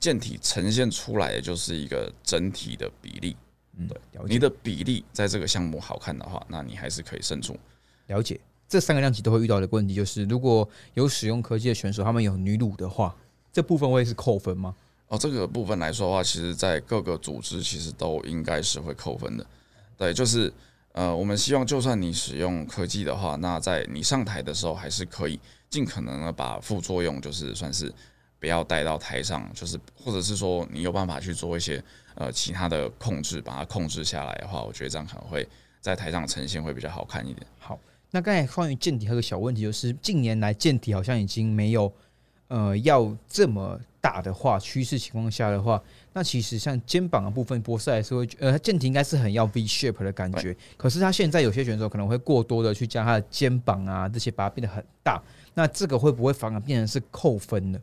[0.00, 3.36] 健体呈现出来的就是一个整体的比例。
[3.76, 7.56] 嗯，对你的比例在这个项目好看的话，那你还是可以胜出。
[8.06, 8.40] 了解。
[8.68, 13.12] 这三个量级都会遇到的问题就是，如果有使用科技的选手，他们有女乳的话，
[13.52, 14.72] 这部分会是扣分吗？
[15.08, 19.44] 哦，这个部分来说的话，其实在各个组织其实都应该是会扣分的。
[19.96, 20.52] 对，就是
[20.92, 27.92] 呃，我们希望就算你使用科技的话，那在你上台的时候，还是可以尽可能的把副作用就是算是
[28.40, 31.82] 不要带到台上，就是或者是说你有办法去做一些
[32.14, 35.46] 呃其他的控制，把它控制下来的话，我觉得这样可能会
[35.80, 37.46] 在台上呈现会比较好看一点。
[37.58, 37.78] 好，
[38.10, 41.92] 那刚才关于健体还有个小问题，就是近年来健体好像已经没有
[42.48, 45.82] 呃要这么大的话趋势情况下的话，
[46.14, 55.22] 那其实像肩膀的部分，博士还是会觉呃健体应该是很要 V shape 的感觉，可是他现在有些选手可能会过多的去将他的肩膀啊这些把它变得很大，
[55.52, 57.78] 那这个会不会反而变成是扣分呢？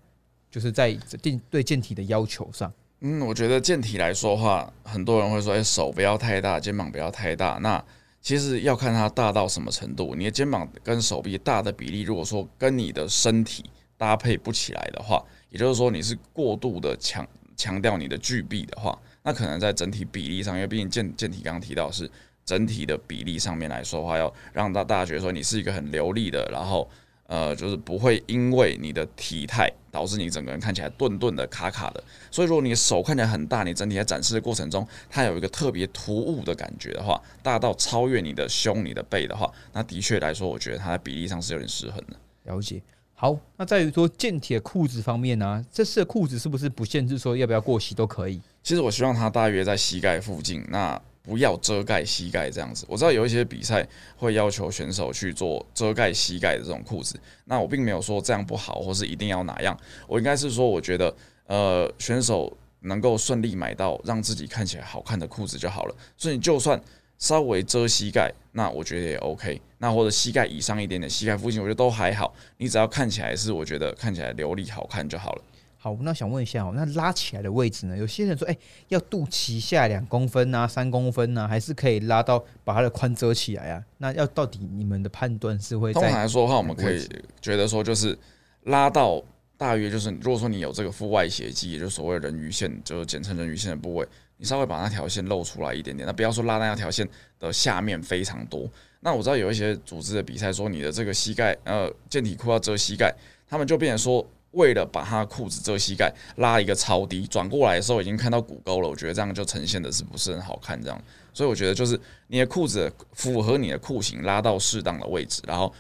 [0.50, 7.60] 就是在健对健体的要求上，嗯，我觉得健体来说的话，很多人会说，哎、手不要太大，肩膀不要太大。
[7.62, 7.84] 那
[8.22, 10.16] 其实要看它大到什么程度。
[10.16, 13.64] 你的肩膀跟手臂大的比例，如果说跟你的身体
[13.98, 22.10] 搭配不起来的话，也就是说你是过度的强强调你的巨臂的话，那可能在整体比例上，因为毕竟健健体刚刚提到是
[22.46, 26.90] 整体的比例上面来说的话，要让大大家觉得说你是一个很流利的，然后
[27.28, 32.04] 呃，就是不会因为你的体态导致你整个人看起来顿顿的、卡卡的。
[32.32, 42.16] 所以，如果你手看起来很大，你整体在展示的过程中，它有一个特别突兀的感觉的话，大到超越你的胸、你的背的话，那的确来说，我觉得它在比例上是有点失衡的。
[42.46, 42.82] 了解。
[43.14, 48.40] 好，那在于说健体的裤子方面呢、这次的裤子是不是不限制说要不要过膝都可以？
[48.62, 52.86] 其实我希望它大约在膝盖附近，那不要遮盖膝盖这样子。
[52.88, 53.86] 我知道有一些比赛
[54.16, 59.78] 会要求选手去做遮盖膝盖的这种裤子，那我并没有说这样不好，或是一定要哪样。
[60.08, 61.14] 我应该是说，我觉得
[61.48, 65.96] 呃，选手能够顺利买到让自己看起来好看的裤子就好了。
[66.16, 66.82] 所以你就算
[67.18, 69.62] 稍微遮膝盖，那我觉得也 OK。
[69.80, 72.34] 那或者膝盖以上一点点，膝盖附近我觉得都还好。
[72.58, 75.42] 你只要看起来是我觉得看起来流利好看就好了。
[75.80, 77.96] 好，那想问一下哦，那拉起来的位置呢？
[77.96, 83.84] 有些人说，哎、要肚脐下两公分啊，三公分啊，还是可以拉到把它的髋遮起来啊？
[84.00, 87.08] 那要到底你们的判断是会通常在来说的话，我们可以
[87.40, 88.18] 觉得说，就是
[88.64, 89.24] 拉到
[89.56, 97.08] 大约就是，如果说你有这个腹外斜肌，也就是所谓人鱼线，就是简称人鱼线的部位，你稍微把那条线露出来一点点，那不要说拉那条线
[97.40, 98.68] 的下面非常多。
[99.02, 103.14] 那我知道有一些组织的比赛说你的这个膝盖，呃，健体裤要遮膝盖，
[103.48, 104.28] 他们就变成说。
[104.52, 108.90] 为了把他的裤子遮膝盖，拉一个超低，转过来的时候已经看到骨沟了。
[108.90, 110.82] 我觉得这样就呈现的是不是很好看？
[110.82, 111.02] 这样，
[111.34, 115.72] 所以我觉得就是你的裤子符合你的裤型，拉到适当的位置，然后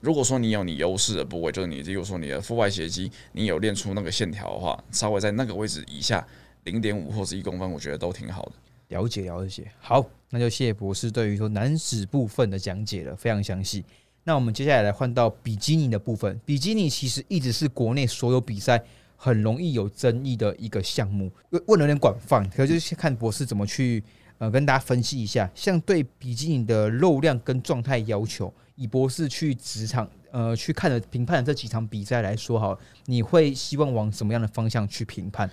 [0.00, 6.26] 如果说你有你优势的部位，就是你如果说你的腹外斜肌，你有练出那个线条的话，稍微在那个位置以下
[6.64, 8.52] 零点五或是一公分，我觉得都挺好的。
[8.88, 9.70] 了解了解。
[9.80, 13.84] 好，那就谢谢博士对于说男子部分的讲解了，非常详细。
[14.24, 16.40] 那我们接下来来换到比基尼的部分。
[16.44, 18.82] 比基尼其实一直是国内所有比赛
[19.16, 21.30] 很容易有争议的一个项目，
[21.66, 24.02] 问的有点广泛，可就是看博士怎么去
[24.38, 35.50] 呃跟大家分析一下，像对比基尼的肉量跟状态要求，以博士去职场呃去看的评判这几场比赛来说，好，你会希望往什么样的方向去评判？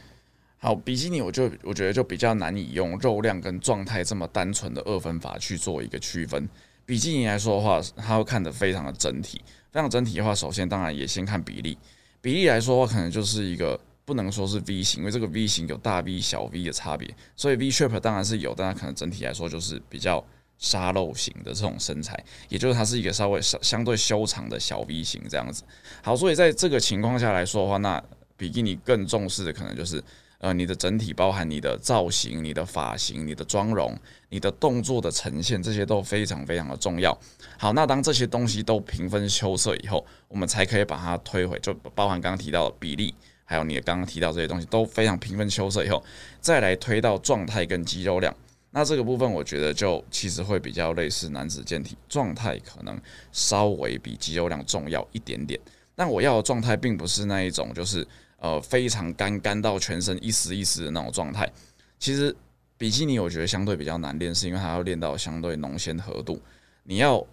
[0.58, 6.48] 好，比基尼我就我觉得就比较难以用肉量跟状态这么单纯的二分法去做一个区分。
[6.90, 9.40] 比基尼来说的话，它会看得非常的整体，
[9.72, 11.78] 非常整体的话，首先当然也先看比例。
[12.20, 20.26] 比例来说的话，可能就是一个不能说是 V 型，因为这个 V 型有大 V 小 V 的差别，所以 V shape 当然是有，但它可能整体来说就是比较
[20.58, 25.62] 沙漏型的这种身材，也就是它是一个稍微相相对修长的小 V 型这样子。
[26.02, 28.04] 好，所以在这个情况下来说的话，那
[28.36, 30.04] 比基尼更重视的可能就是。
[30.40, 33.94] 呃，你的整体包含你的造型、你的发型、你的妆容、
[34.30, 37.18] 你的动作的呈现，这些都非常非常的重要。
[37.58, 46.02] 好，那当这些东西都平分秋色以后，我们才可以把它推回，就包含刚刚提到的比例，还有你刚刚提到这些东西都非常平分秋色以后，
[46.40, 48.34] 再来推到状态跟肌肉量。
[48.72, 52.98] 那这个部分我觉得就其实会比较类似男子健体，状态可能
[53.34, 55.60] 稍微比肌肉量重要一点点。
[55.96, 58.08] 但我要的状态并不是那一种，就是。
[58.40, 61.52] 呃，非常干干到全身一丝一丝的那种状态。
[62.00, 62.36] 其实
[62.78, 66.42] 比基尼我觉得相对比较难练，是因为它要练到相对浓纤合度。
[66.84, 67.26] 你要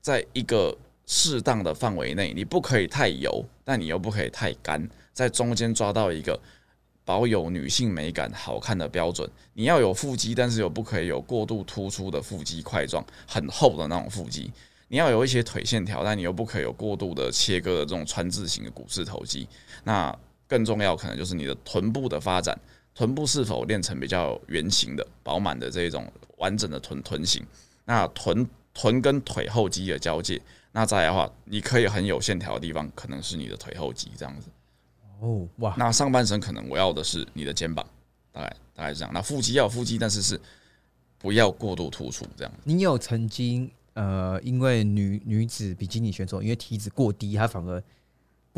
[0.00, 6.38] 在一个适当的范围内，你不可以太油，但你又不可以太干，在中间抓到一个
[7.04, 9.30] 保有女性美感、好看的标准。
[9.54, 14.52] 你要有腹肌，但是又不可以有过度突出的腹肌块状，很厚的那种腹肌。
[14.88, 19.46] 你要有一些腿线条，但你又不可以有过度的切割的这种川字形的股四头肌。
[19.84, 20.14] 那
[20.48, 22.58] 更重要，可能就是你的臀部的发展，
[22.94, 27.44] 臀部是否练成比较圆形的、饱满的这一种完整的臀臀型。
[27.84, 30.40] 那臀臀跟腿后肌的交界，
[30.72, 34.48] 那再来的话，你可以很有线条的地方，可能是你的腿后肌这样子。
[35.20, 37.84] 哦，哇，那上半身可能我要的是你的肩膀，
[38.32, 39.10] 大概大概是这样。
[39.12, 40.40] 那腹肌要有腹肌，但是是
[41.18, 42.52] 不要过度突出这样。
[42.64, 47.82] 你有曾经呃，因为女女子比基尼选手因为体脂过低，她反而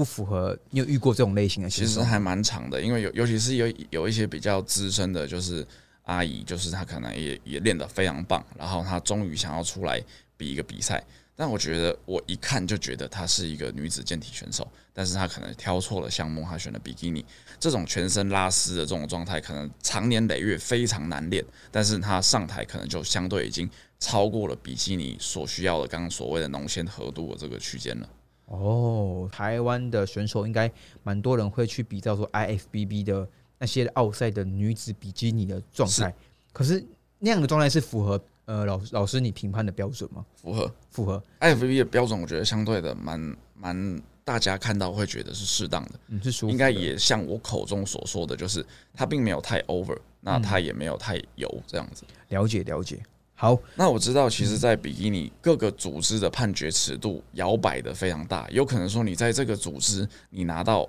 [0.01, 0.59] 不符合？
[0.71, 1.69] 你有遇过这种类型的？
[1.69, 5.67] 其实还蛮长的，因为有尤其是有有一些比较资深的，就是
[6.05, 10.03] 阿姨，就是她可能也也练得非常棒，然后她终于想要出来
[10.39, 11.05] 比一个比赛。
[11.37, 17.23] 但我觉得我一看就觉得她是一个女子健体选手，但是她可能挑错了项目，她选了比基尼
[17.59, 28.09] 这种全身拉丝的这种状态，可能长年累月非常难练，但是她上台可能就相对已经超过了比基尼所需要的刚刚所谓的浓纤合度的这个区间了。
[28.51, 30.71] 哦，台湾的选手应该
[31.05, 36.13] 蛮多人会去比较说 IFBB 的那些奥赛的女子比基尼的状态，
[36.53, 36.85] 可是
[37.19, 40.27] 那样的状态是符合呃老老师你评判的标准吗？
[40.35, 40.73] 符合。
[40.91, 52.03] 符合，IFBB 的标准，我觉得相对的蛮蛮大家看到会觉得是适当的，嗯，是舒服，应该也像我口中所说的，就是它并没有太 over，那它也没有太油这样子。
[52.31, 53.01] 了解了解。
[53.41, 60.87] 好，那我知道，其实，在比基尼各个组织的判决尺度摇摆的非常大，有可能说你在这个组织你拿到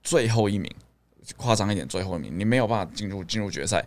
[0.00, 0.72] 最后一名，
[1.36, 3.84] 夸张一点，最后一名，你没有办法进入进入决赛，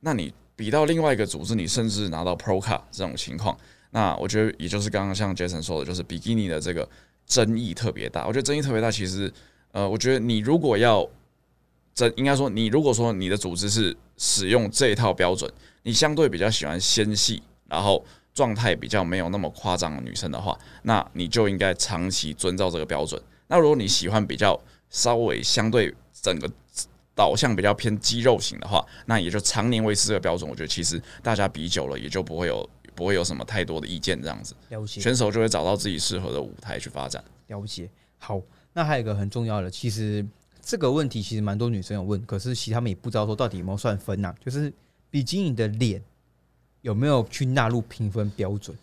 [0.00, 3.56] 那你比到另外一个组织，你甚至拿到 Pro c a 这种情况，
[3.90, 6.88] 那我觉得也就是刚刚像 Jason 说的，就是比基尼的这个
[7.28, 8.26] 争议特别大。
[8.26, 9.32] 我觉得争议特别大，其实
[9.70, 11.08] 呃，我觉得你如果要
[11.94, 15.48] 争，应该说你如果说你的组织是使用这一套标准，
[15.86, 23.22] 你相对比较喜欢纤细，然后状态比较没有那么夸张的女生的话，那你就应该长期遵照这个标准。
[23.46, 24.60] 那如果你喜欢比较
[24.90, 26.50] 稍微相对整个
[27.14, 30.50] 导向比较偏肌肉型的话，那也就常年维持这个标准。
[30.50, 37.22] 我觉得其实大家比久了，也就不会有不会有什么太多的意见，这样子了解选手就会找到自己适合的舞台去发展。
[37.46, 37.88] 了解。
[38.18, 40.26] 好，那还有一个很重要的，其实
[40.60, 44.72] 这个问题其实蛮多女生有问，可是其实他们也不知道说到底有没有算分呐、就是
[45.16, 46.02] 比基尼的脸
[46.82, 48.76] 有没有去纳入评分标准？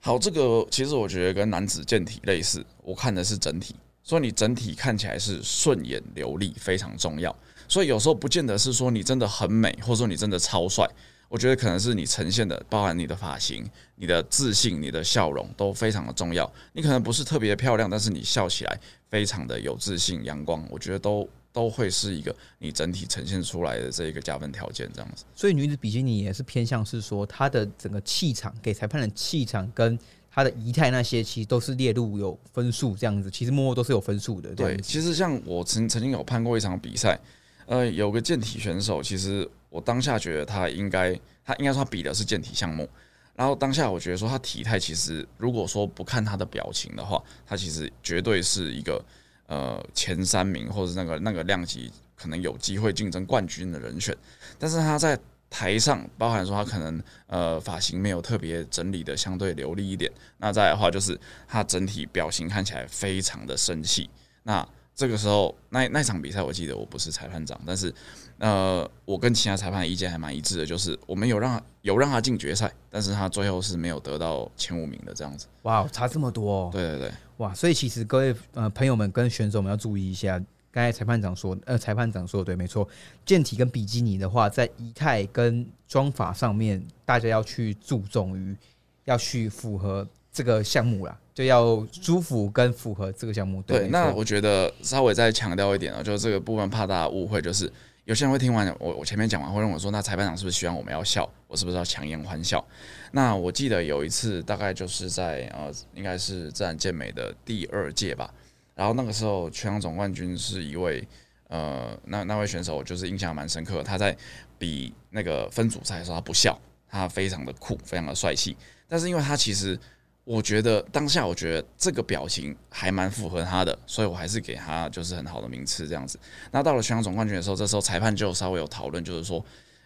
[0.00, 7.36] 好，这个其实我觉得跟男子健体类似，我看的是整体，所以你整体看起来是顺眼流利非常重要。
[7.68, 10.88] 所以有时候不见得是说你真的很美，或者说你真的超帅，
[11.28, 13.62] 我觉得可能是你呈现的，包含你的发型、
[13.96, 16.50] 你的自信、你的笑容都非常的重要。
[16.72, 25.24] 你可能不是特别漂亮，但是你笑起来非常的有自信、阳光，我觉得都都会是一个你整体呈现出来的这一个加分条件，这样子。
[25.34, 29.98] 所以女子比基尼也是偏向是说她的整个气场给裁判的气场跟
[30.30, 34.54] 她的仪态那些，其实都是列入有分数这样子，其实默默都是有分数的。
[34.54, 37.18] 对，其实像我曾曾经有判过一场比赛，
[37.64, 42.86] 呃，有个健体选手，其实我当下觉得他应该，他应该说他比的是健体项目，
[43.34, 49.02] 然后当下我觉得说他体态其实，如果说不看他的表情的话，他其实绝对是一个
[49.46, 54.16] 呃前三名或者那个那个量级可能有机会竞争冠军的人选，
[54.58, 55.18] 但是他在
[55.48, 64.10] 台上，包含说他可能呃发型没有特别整理的相对流利一点，那再来的话就是他整体表情看起来非常的生气，
[64.42, 67.94] 那这个时候，那那场比赛我记得我不是裁判长，但是
[68.38, 75.46] 呃，我跟其他裁判的意见还蛮一致的，就是我们有让他有让他进决赛，但是他最后是没有得到前五名的这样子。
[75.62, 77.54] 哇，差这么多、哦，对对对，哇！
[77.54, 80.38] 所以其实各位呃朋友们跟选手们要注意一下，
[80.70, 82.88] 刚才裁判长说，呃，裁判长说的对，没错，
[83.24, 88.56] 健体跟比基尼的话，在仪态跟妆法上面，大家要去注重于
[89.04, 93.62] 要去符合这个项目啦，就要舒服跟符合这个项目。
[93.62, 97.70] 对，那我觉得稍微再强调一点啊，就是这个部分怕大家误会，就是
[98.04, 101.28] 有些人会听完我我前面讲完，会认为说，那裁判长是不是希望我们要笑？
[101.48, 102.64] 我是不是要强颜欢笑？
[103.12, 108.32] 那我记得有一次，大概就是在呃，应该是自然健美的第二届吧，
[108.74, 111.06] 然后那个时候全场总冠军是一位
[111.48, 114.16] 呃，那那位选手就是印象蛮深刻，他在
[114.58, 118.56] 比那个分组赛的时候他不笑，他非常的酷，非常的帅气，
[118.88, 119.78] 但是因为他其实。
[120.26, 126.18] 我觉得当下，我觉得这个表情还蛮符合他的，所以我还是给他就是很好的名次这样子。
[126.50, 129.40] 那到了全场总冠军的时候，这时候裁判就稍微有讨论，就是说，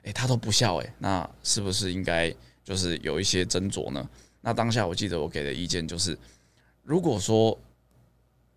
[0.04, 2.34] 诶，他都不笑，诶，那是不是应该
[2.70, 4.08] 就是有一些斟酌呢？
[4.42, 6.16] 那当下我记得我给的意见就是，
[6.84, 7.58] 如果说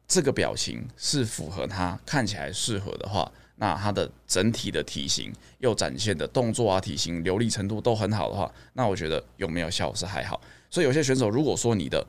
[0.08, 10.40] 这个表情是符合他看起来适合的话，那他的整体的体型又展现的动作啊、体型流利程度都很好的话，那我觉得有没有效是还好。
[10.70, 12.06] 所以有些选手，如果说你的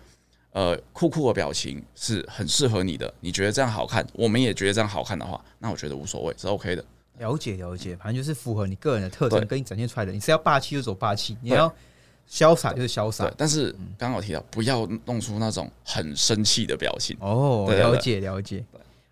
[0.51, 6.85] 呃酷酷的表情是很适合你的，你觉得这样好看，我们也觉得这样好看的话，那我觉得无所谓，是 OK 的。
[7.17, 10.13] 了解了解，反正就是符合你个人的特征跟你展现出来的。
[10.13, 11.73] 你是要霸气就走霸气，你要
[12.29, 17.17] 潇洒就是潇洒。，但是刚刚有提到，不要弄出那种很生气的表情。
[17.21, 18.65] 哦，了解了解。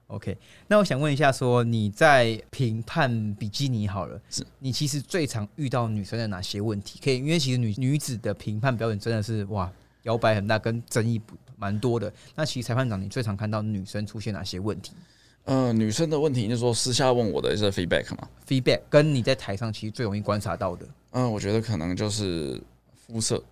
[0.08, 0.36] OK，
[0.68, 7.00] 那我想问一下说你在评判比基尼好了，是你其实最常遇到女生的哪些问题？
[7.02, 12.12] 可以，因为其实女女子的评判标准真的是哇摇摆很大，跟争议不蛮多的。
[12.34, 14.92] 那其实裁判长，你最常看到女生出现哪些问题
[15.44, 20.86] 呃，女生的问题，就是说私下问我的是 feedback 嘛？？feedback 跟你在台上其实最容易观察到的。
[21.12, 22.60] 嗯、我觉得可能就是
[23.12, 23.42] 肤色，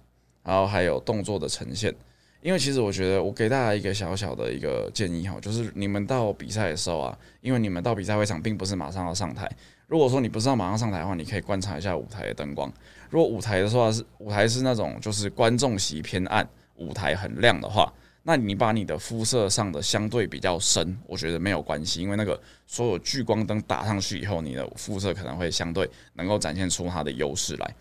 [0.42, 1.94] 然后还有动作的呈现。
[2.40, 9.46] 因为其实我觉得，我给大家一个小小的一个建议哈，就是你们到比赛的时候啊，因为你们到比赛会场并不是马上要上台。
[9.86, 12.72] 如果说你不是要马上上台的话，你可以观察一下舞台的灯光。
[13.10, 17.92] 如果舞台的话是舞台是那种就是观众席偏暗，舞台很亮的话，
[18.22, 27.74] 那你把你的肤色上的相对比较深，我觉得没有关系，因为那个所有聚光灯打上去以后，你的肤色可能会相对能够展现出它的优势来。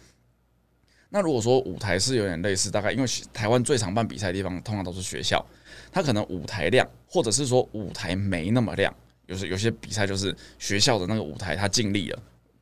[1.09, 5.43] 那如果说舞台是有点类似，大概因为台湾最常办比赛的地方通常都是学校，
[5.91, 8.93] 它可能舞台亮，或者是说舞台没那么亮。
[9.25, 12.19] 有时有些比赛就是学校的那个舞台它尽力了，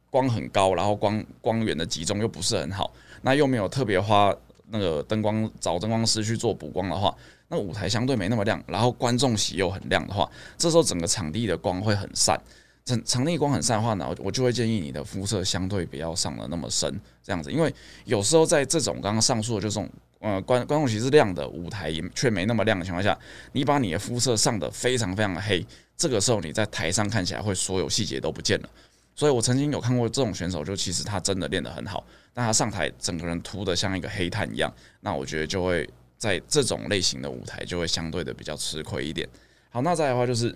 [0.09, 2.91] 光很高，然后光光源的集中又不是很好，
[3.21, 4.33] 那又没有特别花
[4.69, 7.15] 那个灯光找灯光师去做补光的话，
[7.49, 12.39] 那舞台相对没那么亮，然后观众席又很亮的话，这时候整个场地的光会很散。
[12.87, 16.89] 场场地光很散的话呢，我就会建议你的肤色相对不要上的那么深，
[17.21, 17.73] 这样子，因为
[18.05, 23.17] 有时候在这种刚刚上述的这种呃观观众席是亮的，舞台也却没那么亮的情况下，
[23.51, 25.65] 你把你的肤色上的非常非常的黑，
[25.97, 28.69] 这个时候你在台上看起来会所有细节都不见了。
[29.15, 34.71] 所以我曾经有看过这种选手，就其实他真的练得很好，但他上台整个人涂的像一个黑炭一样，
[35.01, 39.27] 那我觉得就会在这种类型的舞台就会相对的比较吃亏一点。
[39.69, 40.55] 好，那再的话就是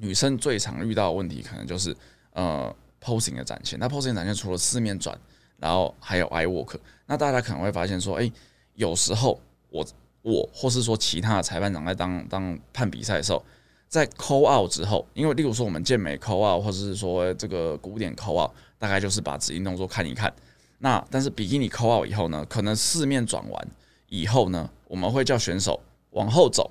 [0.00, 1.94] 女生最常遇到的问题，可能就是
[2.32, 3.78] 呃 posing 的展现。
[3.78, 5.16] 那 posing 展现除了四面转，
[5.58, 6.76] 然后还有 eye work，
[7.06, 8.32] 那大家可能会发现说，诶，
[8.74, 9.38] 有时候
[9.68, 9.86] 我
[10.22, 13.44] 我或是说其他的裁判长在当当判比赛的时候，
[13.88, 20.32] 在扣 out 之后，因为例如说我们健美扣 out，或者是说这个古典扣 out，大概就是把指定动作看一看。
[20.78, 23.68] 那但是比基尼扣 out 以后呢，可能四面转完
[24.08, 25.78] 以后呢，我们会叫选手
[26.10, 26.70] 往后走，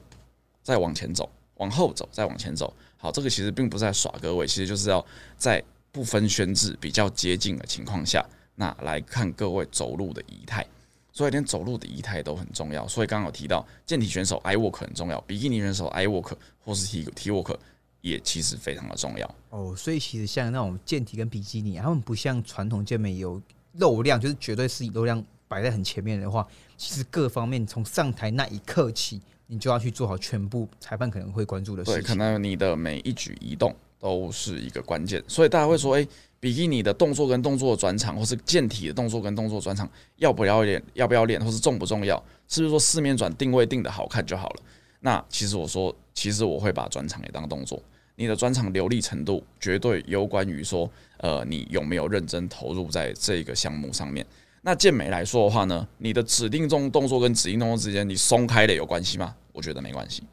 [0.63, 2.73] 再往前走，往后走，再往前走。
[2.99, 5.03] 好，这个其实并不是在耍各位，其实就是要
[5.37, 8.23] 在不分宣制、比较接近的情况下，
[8.55, 10.63] 那来看各位走路的仪态。
[11.11, 12.87] 所以连走路的仪态都很重要。
[12.87, 16.33] 所以刚刚有提到健体选手 I walk 很重要，比基尼选手 I walk
[16.63, 17.57] 或是 T T walk
[18.01, 19.35] 也其实非常的重要。
[19.49, 23.41] 哦，所以其实像那种健体跟比基尼，他们不像传统健美有
[23.73, 26.47] 肉量，就是绝对是肉量摆在很前面的话，
[26.77, 29.19] 其实各方面从上台那一刻起，
[29.51, 32.01] 你就要去做好全部裁判可能会关注的事情。
[32.01, 35.21] 对，可能你的每一举一动都是一个关键。
[35.27, 36.07] 所以大家会说，哎。
[36.41, 39.85] 比基尼的动作跟动作转场，或是健体的动作跟动作转场，
[40.15, 40.81] 要不要练？
[40.93, 41.37] 要不要练？
[41.43, 42.15] 或是重不重要？
[42.47, 44.61] 是不是说四面转定位定的好看就好了？
[45.01, 47.83] 那其实我说，其实我会把转场也当动作。
[48.15, 54.25] 你的转场流利程度，绝对有关于说，呃，你有没有认真投入在这个项目上面。
[54.61, 59.35] 那健美来说的话呢，你的指定动动作跟指定动作之间，你松开了有关系吗？
[59.53, 60.23] 我觉得没关系。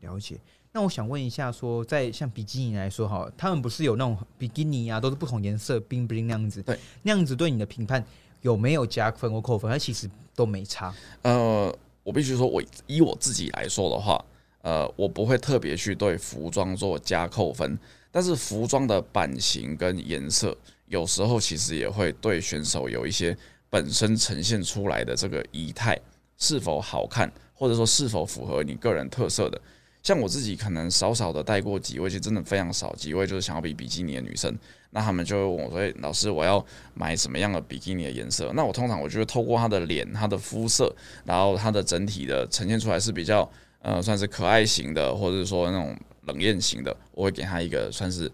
[0.00, 0.38] 了解。
[0.72, 6.62] 那我想问一下，说在像比基尼来说，哈，他们不是有那种比基尼啊，都是不同颜色，冰冰那样子。
[6.62, 8.04] 对，那样子对你的评判
[8.42, 9.70] 有没有加分或扣分？
[9.70, 10.94] 它其实都没差。
[11.22, 14.24] 呃，我必须说，我以我自己来说的话，
[14.62, 17.76] 呃，我不会特别去对服装做加扣分，
[18.12, 20.56] 但是服装的版型跟颜色，
[20.86, 23.36] 有时候其实也会对选手有一些
[23.70, 25.98] 本身呈现出来的这个仪态
[26.36, 29.60] 是否好看，或者说是否符合你个人特色的。
[30.02, 34.58] 像我自己可能少少的带过几位，其实真的非常少几位，就是想要比比基尼的女生，
[34.92, 36.64] 那他们就会问我说：“老师，我要
[36.94, 40.90] 买什么样的比基尼的颜色？”那我通常我觉得透过她的脸、她的肤色，
[41.26, 43.46] 然后她的整体的呈现出来是比较
[43.82, 48.32] 呃算是可爱型的，或者说那种冷艳型的，我会给她一个算是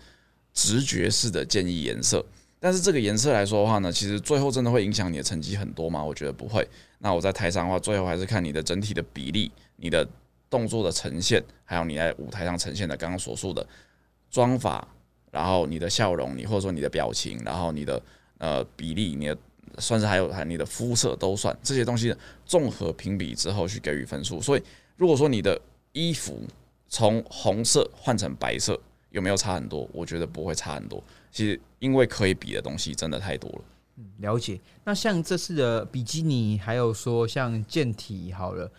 [0.55, 2.24] 直觉式的建议颜色。
[2.61, 6.02] 但是这个颜色来说的话呢，其实最后真的会影响你的成绩很多吗？
[6.02, 6.66] 我觉得不会。
[6.98, 10.07] 那我在台上的话，最后还是看你的整体的比例，你的。
[10.48, 13.66] 动作的呈现，还有你在舞台上呈现的刚刚所述的
[14.30, 14.86] 妆法，
[15.32, 18.00] 然后你的笑容，你或者说你的表情，然后你的
[18.38, 19.36] 呃比例，你的
[19.78, 22.14] 算是还有还你的肤色都算这些东西
[22.46, 24.40] 综合评比之后去给予分数。
[24.40, 24.62] 所以
[24.96, 26.40] 如果说你的衣服
[26.88, 28.80] 从红色换成白色，
[29.11, 29.86] 有没有差很多？
[29.92, 31.02] 我觉得不会差很多。
[31.30, 33.60] 其实因为可以比的东西真的太多了。
[33.96, 34.60] 嗯，了解。
[34.84, 38.70] 那像这次的比基尼，还有说像健体好了，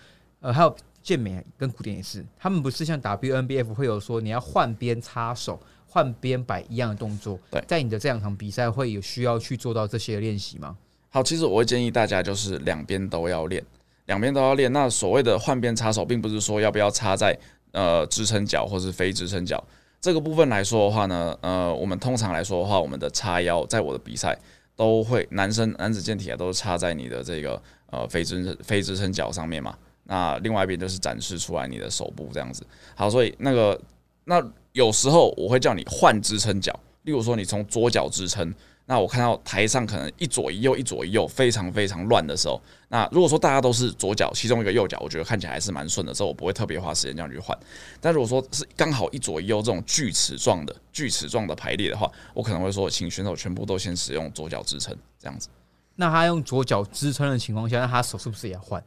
[0.41, 0.75] 呃，还有。
[1.03, 7.39] 健美跟古典也是，他们不是像 WNBF 会有说你要换边插手、换边摆一样的动作。
[7.49, 10.75] 对，在你的这两场比赛会有需要去做到这些练习吗？
[11.07, 13.63] 好，其实我会建议大家就是两边都要练，
[14.07, 14.69] 两边都要练。
[14.73, 17.39] 那所谓的换边插手，并不是说要不要插在
[17.71, 19.63] 呃支撑脚或是非支撑脚
[19.99, 24.37] 这个部分来说的话呢，呃，我们通常来说的话，我们的叉腰在我的比赛
[24.75, 29.75] 都会男生男子健体啊都是插在你的这个呃非支非支撑脚上面嘛。
[30.03, 33.77] 那另外一边就是展示出来你的手部这样子，好，所以那个
[34.23, 34.41] 那
[34.71, 36.73] 有时候我会叫你换支撑脚，
[37.03, 38.53] 例如说你从左脚支撑，
[38.89, 47.55] 那我看到台上可能一左一右一左一右非常非常乱的时候，那如果说大家都是左脚，其中一个右脚，我觉得看起来还是蛮顺的，时候我不会特别花时间这样去换。
[47.99, 55.49] 但如果说是刚好一左一右这种锯齿状的锯齿状的排列的话，我可能会说请选手全部都先使用左脚支撑这样子。
[55.95, 58.81] 那他用左脚支撑的情况下，那他手是不是也要换？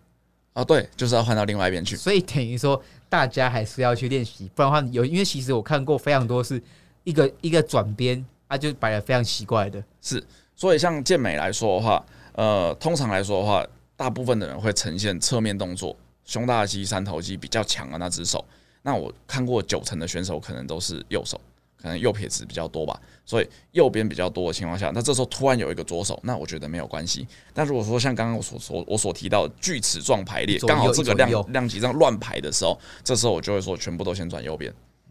[0.55, 1.94] 啊，对，就是要换到另外一边去。
[1.94, 6.62] 所以等于说，大家还是要去练习，不然的话，有因为其实我看过非常多是
[7.05, 9.82] 一个一个转边，啊，就摆的非常奇怪的。
[10.03, 10.22] 是，
[10.57, 13.64] 所以像健美来说的话，呃，通常来说的话，
[13.96, 18.44] 大部分的人会呈现侧面动作，胸大肌、三头肌比较强的那只手。
[18.82, 21.40] 那我看过九成的选手可能都是右手。
[21.82, 27.26] 可能右撇子比较多吧，所以右边比较多的情况下，那这时候突然有一个左手，那我觉得没有关系。
[27.55, 34.70] 但如果说像刚刚我所所我所提到锯齿状排列，刚好这个量量级这样乱排的时候，这时候我就会说全部都先转右边，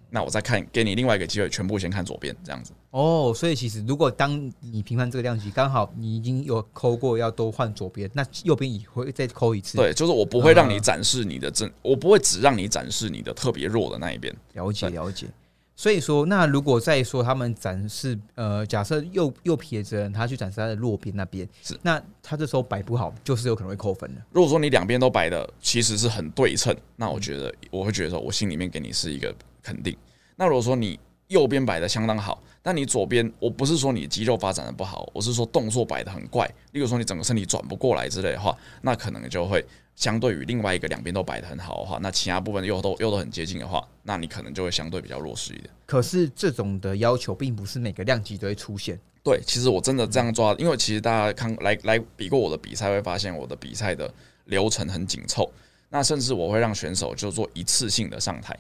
[0.10, 2.72] 那我再看给你另外一个机会，全部先看左边这样子。
[2.92, 9.78] 哦，所以其实如果当你评判这个量级刚好你已经有抠过要多换左边，那右边也会再抠一次。
[9.78, 14.36] 对，就是我不会让你展示你的正，我不会只让你展示你的特别弱的那一边。
[14.54, 15.28] 了解，了解。
[15.76, 24.22] 所以说，那如果再说他们展示，呃，假设右右撇子人他去展示他的弱边那边，是那他这时候摆不好，就是有可能会扣分的。
[24.32, 29.96] 如果说你两边都摆的其实是很对称，那我觉得我会觉得说，我心里面给你是一个肯定。
[30.36, 36.46] 那如果说你右边摆的相当好，但你左边，我不是说你肌肉发展的不好，我是说动作摆的很怪。
[36.72, 39.64] 例如说你整个身体转不过来之类的话，那可能就会
[39.96, 45.70] 相对于另外一个两边都摆的很好的话，那其他部分又都又都很接近的话，那你可能就会相对比较弱势一点。
[45.86, 49.00] 可是这种的要求并不是每个量级都会出现。
[49.22, 54.12] 对，其实我真的这样抓，因为其实大家看来来比过我的比赛，会发现我的比赛的
[54.46, 55.52] 流程很紧凑。
[55.90, 58.58] 那甚至我会让选手就做一次性的上台。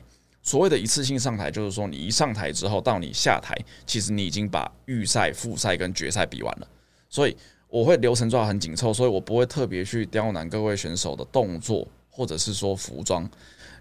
[0.49, 6.67] 所谓的一次性上台，就是说你一上台之后到你下台，其实你已经把预赛、复赛跟决赛比完了。
[7.07, 7.37] 所以
[7.67, 13.29] 我会流程抓很紧凑，所以我不会特别去刁难各位选手的动作，或者是说服装。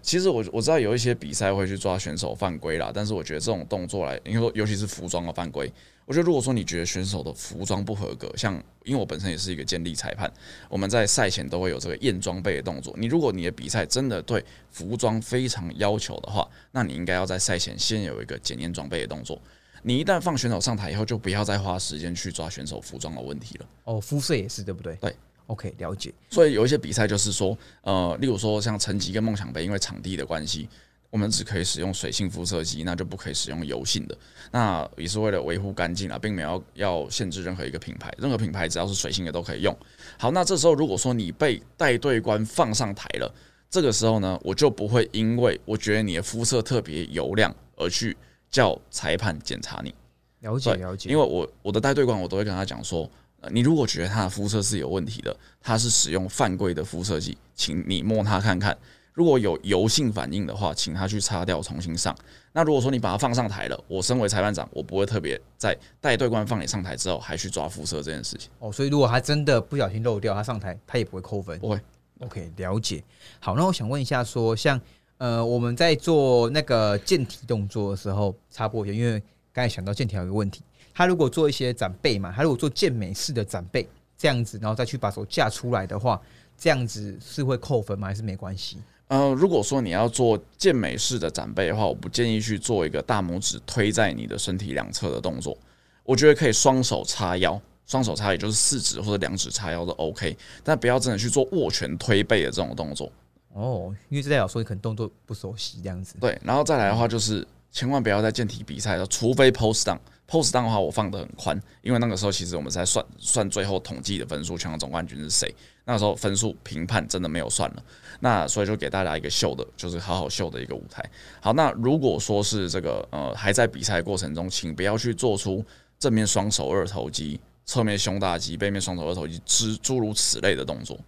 [0.03, 5.73] 其实我我知道有一些比赛会去抓选手犯规啦，但是我觉得这种动作来，因为说尤其是服装的犯规。
[6.09, 10.27] 我觉得，如果说你觉得选手的服装不合格，像因为我本身也是一个健力裁判，
[10.67, 12.91] 我们在赛前都会有这个验装备的动作。
[12.97, 19.39] 你如果你的比赛真的对服装非常要求的话，那你应该要在赛前先有一个检验装备的动作。
[19.83, 23.65] 你一旦放选手上台以后，就不要再花时间去抓选手服装的问题了。
[23.83, 24.95] 哦，肤色也是对不对？
[24.95, 26.11] 对，OK，了解。
[26.31, 30.67] 所以有一些比赛就是说，呃，例如说像成吉跟梦想杯，因为场地的关系。
[31.09, 34.17] 我们只可以使用水性肤色机，那就不可以使用油性的。
[34.51, 39.75] 那也是为了维护干净啊，并没有要限制任何一个品牌，任何品牌只要是水性的都可以用。
[40.17, 43.33] 好，那这时候如果说你被带队官放上台了，
[43.69, 48.15] 这个时候呢，我就不会因为我觉得你的肤色特别油亮而去
[48.49, 49.93] 叫裁判检查你。
[50.41, 53.09] 了解了解，因为我我的带队官我都会跟他讲说，
[53.51, 58.77] 你如果觉得他的肤色是有问题的，他是使用犯规的肤色剂，请你摸他看看。
[59.19, 62.15] 如果有油性反应的话，请他去擦掉，重新上。
[62.53, 68.49] 那如果说你把他放上台了，我身为裁判长，我不会特别在带队官放你上台之后，还去抓辐射这件事情。
[68.59, 71.59] 哦，所以如果他真的不小心漏掉，他上台他也不会扣分。
[71.59, 71.77] 不会。
[72.21, 73.03] OK，了解。
[73.41, 74.79] 好，那我想问一下，说像
[75.17, 80.61] 呃我们在做那个健体动作的时候，插播一下，因为刚才想到健体有个问题，
[80.93, 83.85] 他如果做一些展背嘛，他如果做健美式的展背
[84.17, 86.21] 这样子，然后再去把手架出来的话，
[86.57, 88.07] 这样子是会扣分吗？
[88.07, 88.77] 还是没关系？
[89.09, 95.57] 呃，如果说你要做健美式的展背的话，我不建议去做一个大拇指推在你的身体两侧的动作。
[96.03, 103.11] 我觉得可以双手叉腰，双手叉也就是四指或者两指叉腰都 OK，但不要真的去做握拳推背的这种动作。
[103.53, 106.15] 哦，因为这代表说你可能动作不熟悉这样子。
[106.21, 109.97] 对，然后再来的话就是千万不要在健体比赛的，除非 post down。
[110.27, 115.51] post down 的话，我放的很宽，因为那个时候其实我们在算算最后统计的分数，全场总冠军是谁。
[115.85, 117.83] 那个时候分数评判真的没有算了，
[118.19, 121.03] 那所以就给大家一个秀的，就是好好秀的一个舞台。
[121.41, 125.63] 好，那如果说是这个呃还在比赛过程中，请不要去做出
[125.97, 130.99] 正面双手二头肌、侧面胸大肌、背面双手二头肌之诸如此类的动作，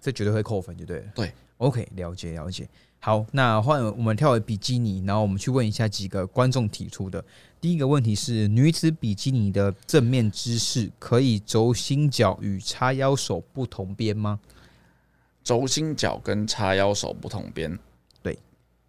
[0.00, 1.04] 这绝对会扣分，就对了。
[1.14, 2.68] 对，OK，了解了解。
[3.02, 7.24] 好，那换我们跳回比基尼，然后我们去问一下几个观众提出的。
[7.58, 14.38] 第一个问题是：女子比基尼的正面姿势可以轴心脚与叉腰手不同边吗？
[15.42, 17.78] 轴心脚跟叉腰手不同边，
[18.22, 18.38] 对，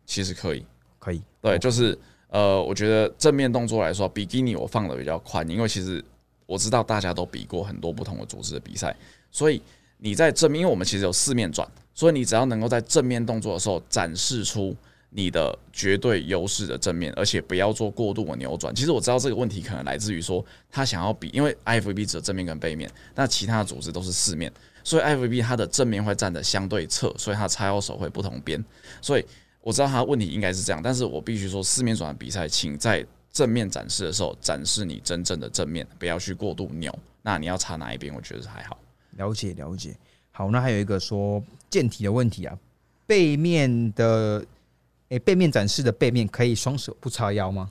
[0.06, 0.66] 其实可以，
[1.00, 1.98] 可以，对，就是
[2.30, 6.04] 呃，我觉得正面动作来说，比基尼我放的比较宽，因为其实
[6.46, 8.96] 我知道大家都比过很多不同的组织的比赛，
[9.32, 9.62] 所以
[9.98, 11.68] 你在正面，因为我们其实有四面转。
[11.94, 14.74] 所以你只要能够在正面动作的时候展示出
[15.10, 18.74] 你的绝对优势的正面，而且不要做过度的扭转。
[18.74, 24.52] 其实我知道这个问题可能来自于说他想要比，因为 IFB 只有正面跟背面，那其他的组织都是四面，
[24.84, 28.64] 所以 IFB 它的正面会站的相对侧，所以它叉腰手会不同边。
[29.02, 29.26] 所以
[29.62, 36.94] 我知道他问题应该是这样，但是我必须说四面转的比赛，请在正面展示的时候展示你真正的正面，不要去过度扭。
[37.22, 38.14] 那你要插哪一边？
[38.14, 38.78] 我觉得是还好。
[39.18, 39.96] 了解了解。
[40.32, 42.58] 好，那还有一个说健体的问题啊，
[43.06, 44.44] 背面的
[45.10, 47.70] 诶，背面展示的背面可以双手不叉腰吗？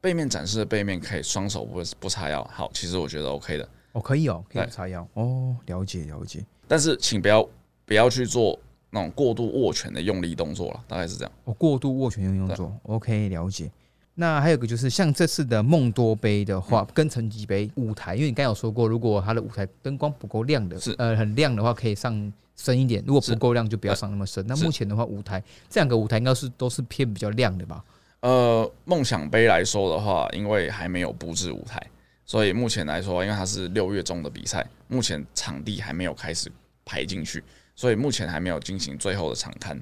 [0.00, 2.42] 背面展示的背面可以双手不不叉腰。
[2.52, 3.68] 好，其实我觉得 OK 的。
[3.92, 5.06] 哦，可以哦，可以不叉腰。
[5.14, 6.44] 哦，了解了解。
[6.68, 7.46] 但是请不要
[7.84, 8.58] 不要去做
[8.90, 11.32] 那种过度握拳的用力动作了，大概是这样。
[11.44, 13.70] 哦，过度握拳用力动作，OK，了解。
[14.14, 24.44] 那还有个就是像这次的梦多杯的话，跟成绩杯舞台，因为你刚有说过，如果它的舞台灯光不够亮的，是呃很亮的话，可以上深一点；如果不够亮，就不要上那么深。
[24.46, 27.82] 那目前的话，舞台这两个舞台应该是都是偏比较亮的吧？
[28.20, 31.80] 呃，梦想杯来说的话，因为还没有布置舞台，
[32.30, 36.48] 所以目前来说，因为它是六月中的比赛，目前场地还没有开始
[36.84, 37.42] 排进去，
[37.74, 39.76] 所以目前还没有进行最后的场刊。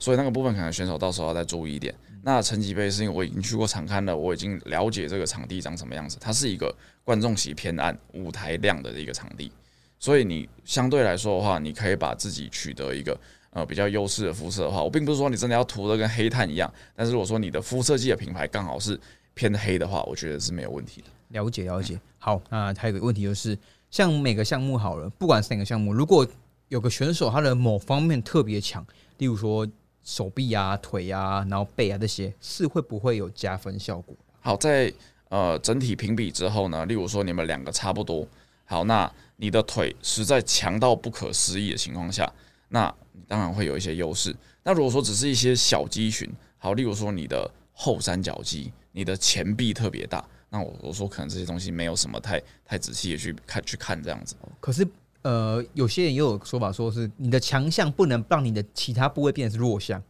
[0.00, 1.94] 所以那个部分可能选手到时候要再注意一点。
[2.24, 6.16] 那成绩杯是因为我已经去过场刊了，我已经了解这个场地长什么样子。
[6.20, 6.74] 它是一个
[7.04, 9.52] 观众席偏暗、舞台亮的一个场地，
[10.00, 13.16] 所以你相对来说的话，你可以把自己取得一个
[13.50, 18.98] 呃比较优势的肤色的话，我并不是说你真的要涂的跟黑炭一样，但是如果说你的肤色剂的品牌刚好是
[19.34, 21.06] 偏黑的话，我觉得是没有问题的。
[21.32, 22.00] 了解了解。
[22.18, 23.58] 好，那还有个问题就是，
[23.90, 26.26] 像每个项目好了，不管是哪个项目，如果
[26.68, 28.86] 有个选手他的某方面特别强，
[29.18, 29.66] 例如说
[30.04, 34.16] 手臂啊、腿啊，然后背啊这些，是会不会有加分效果？
[34.40, 34.92] 好，在
[35.28, 38.26] 呃整体评比之后呢，例如说你们两个差不多，
[38.64, 42.32] 好，那你的腿实在强到不可思议的情况下，
[42.68, 42.92] 那
[43.26, 44.34] 当然会有一些优势。
[44.62, 46.28] 那如果说只是一些小肌群，
[46.58, 54.36] 好，例如说你的后三角肌、你的前臂特别大，那我我说可能这些东西没有什么太太仔细的去看去看这样子。
[54.60, 54.86] 可是
[55.22, 60.02] 呃，有些人也有说法，说是你的强项不能让你的其他部位变成是弱项。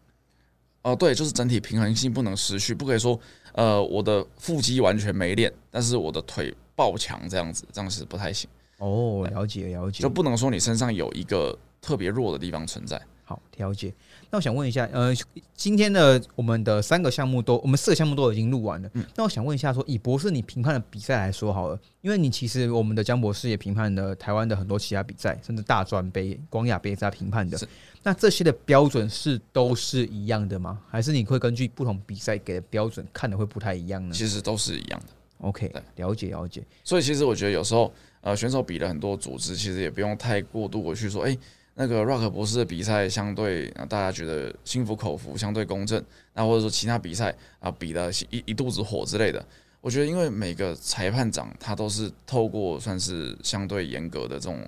[0.82, 3.16] 哦，对，就是整体平衡性不能失去，不可以说，
[3.52, 8.50] 呃，我的腹肌完全没练，但是我的腿爆强这样子，这样是不太行。
[8.78, 13.00] 哦，了解了解，就不能说你身上有一个特别弱的地方存在。
[13.24, 13.92] 好，了解。
[14.30, 15.14] 那我想问一下，呃，
[15.54, 18.90] 今天的我们的三个项目都，我们四个项目都已经录完了。
[18.94, 27.56] 嗯，那我想问一下，说以博士你评判的比赛来说好了，因为你其实我们的江博士也评判了台湾的很多其他比赛，甚至大专杯、光亚杯在评判的。
[28.02, 30.80] 那这些的标准是都是一样的吗？
[30.90, 34.12] 还是你会根据不同比赛给的标准看的会不太一样呢？
[34.12, 35.06] 其实都是一样的。
[35.38, 36.62] OK，了解了解。
[36.82, 41.38] 所以其实我觉得有时候，呃，选手比了很多组织，其实也不用太过度的去说，哎。
[41.74, 46.04] 那个 Rock 博士的比赛相对啊大家觉得心服口服，相对公正。
[46.34, 49.42] 那或者说其他比赛啊，比的一一肚子火之类的，
[49.80, 54.58] 我觉得因为每个裁判长他都是透过算是相对严格的这种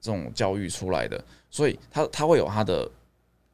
[0.00, 2.86] 这种教育出来的，所以他他会有他的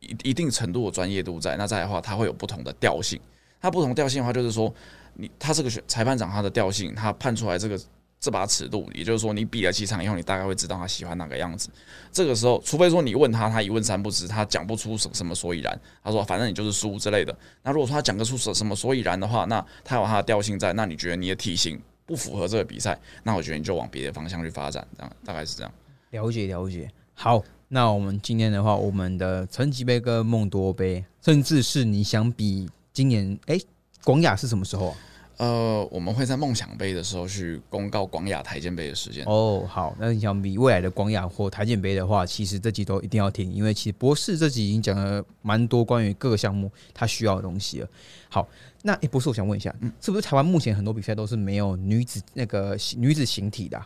[0.00, 1.57] 一一定程度的专业度在。
[1.57, 3.20] 那再的话，他会有不同的调性。
[3.61, 4.72] 他不同调性的话，就是说
[5.14, 7.80] 你他这个裁判长他的调性，他判出来这个。
[8.18, 11.68] 这把尺度，也就是说，你比了几场以后，你大概会知道他喜欢哪个样子。
[12.10, 15.78] 这个时候，除非说你问他，他一问三不知，他讲不出什什么所以然。
[16.02, 20.72] 他说：“反正你就是输之类的。”那如果说他讲得出什什么所以然的话，那他有他的调性在。
[20.72, 24.86] 那你觉得你的体型不符合这个比赛，那我觉得你就往别的方向去发展。
[24.96, 25.72] 这样大概是这样。
[26.10, 26.90] 了解了解。
[27.14, 33.58] 好，那我们今天的话，我们的成吉杯跟梦多杯，甚至是你想比今年，哎，
[34.04, 34.96] 广雅是什么时候啊？
[35.39, 39.24] 呃，我们会在梦想杯的时候去公告广雅台建杯的时间。
[39.26, 47.89] 哦，好，那你想比未来的广雅或台建杯的话，其实这集都一定要听，因为其实博士这集已经讲了蛮多关于各个项目他需要的东西了。
[48.30, 48.49] 好，
[48.82, 53.82] 那哎，博士，我想问一下，嗯，是不是台湾目前很多比赛都是没有女子那个女子形体的？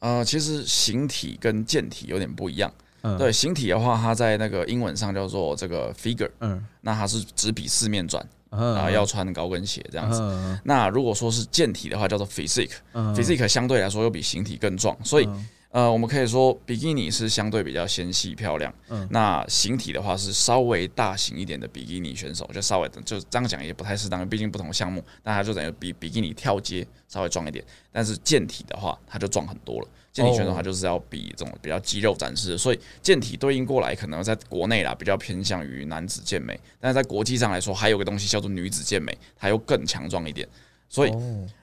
[0.00, 2.70] 呃，其实形体跟健体有点不一样。
[3.02, 8.22] 嗯，对，形体的话，它在那个英文上叫做这个 figure，嗯，那它是只比四面转。
[8.50, 10.20] 啊，要穿高跟鞋这样子。
[10.64, 15.28] 那如果说是健体的话，叫做 physique，physique 相对来说又比形体更壮，所以
[15.70, 18.74] 呃，我们可以说比基尼是相对比较纤细漂亮。
[18.88, 27.64] 嗯那形体的话是稍微大型一点的比基尼选手，就稍微就这样讲也不太适当，毕竟不同项目，那他就等于比比基尼跳街稍微壮一点。
[27.92, 29.88] 但是健体的话，他就壮很多了。
[30.12, 40.48] 健体选手他就是要比这种比较肌肉展示，所以健体对应过来可能在国内啦比较偏向于男子健美，但是在国际上来说，还有个东西叫做女子健美，它又更强壮一点。
[40.88, 41.14] 所以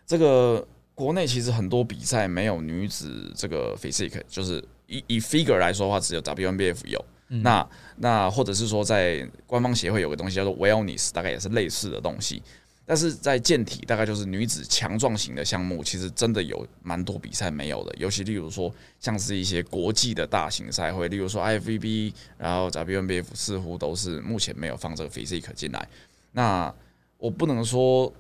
[0.05, 0.66] 这个
[0.98, 7.06] 国内其实很多比赛没有女子这个 physique，就是以以 figure 来说的话，只有 WNBF 有。
[7.28, 12.41] 那那或者是说在官方协会有个东西叫做 wellness，大概也是类似的东西。
[12.84, 17.93] 但是在健体，大概就是女子强壮型的项目，其实真的有蛮多比赛没有的。
[17.98, 25.88] 尤其例如说，像是一些国际的大型赛会，例如说 IFBB，然后 WNBF 似乎都是目前没有放这个 physique 进来。
[26.32, 26.74] 那
[27.20, 28.12] 我不能说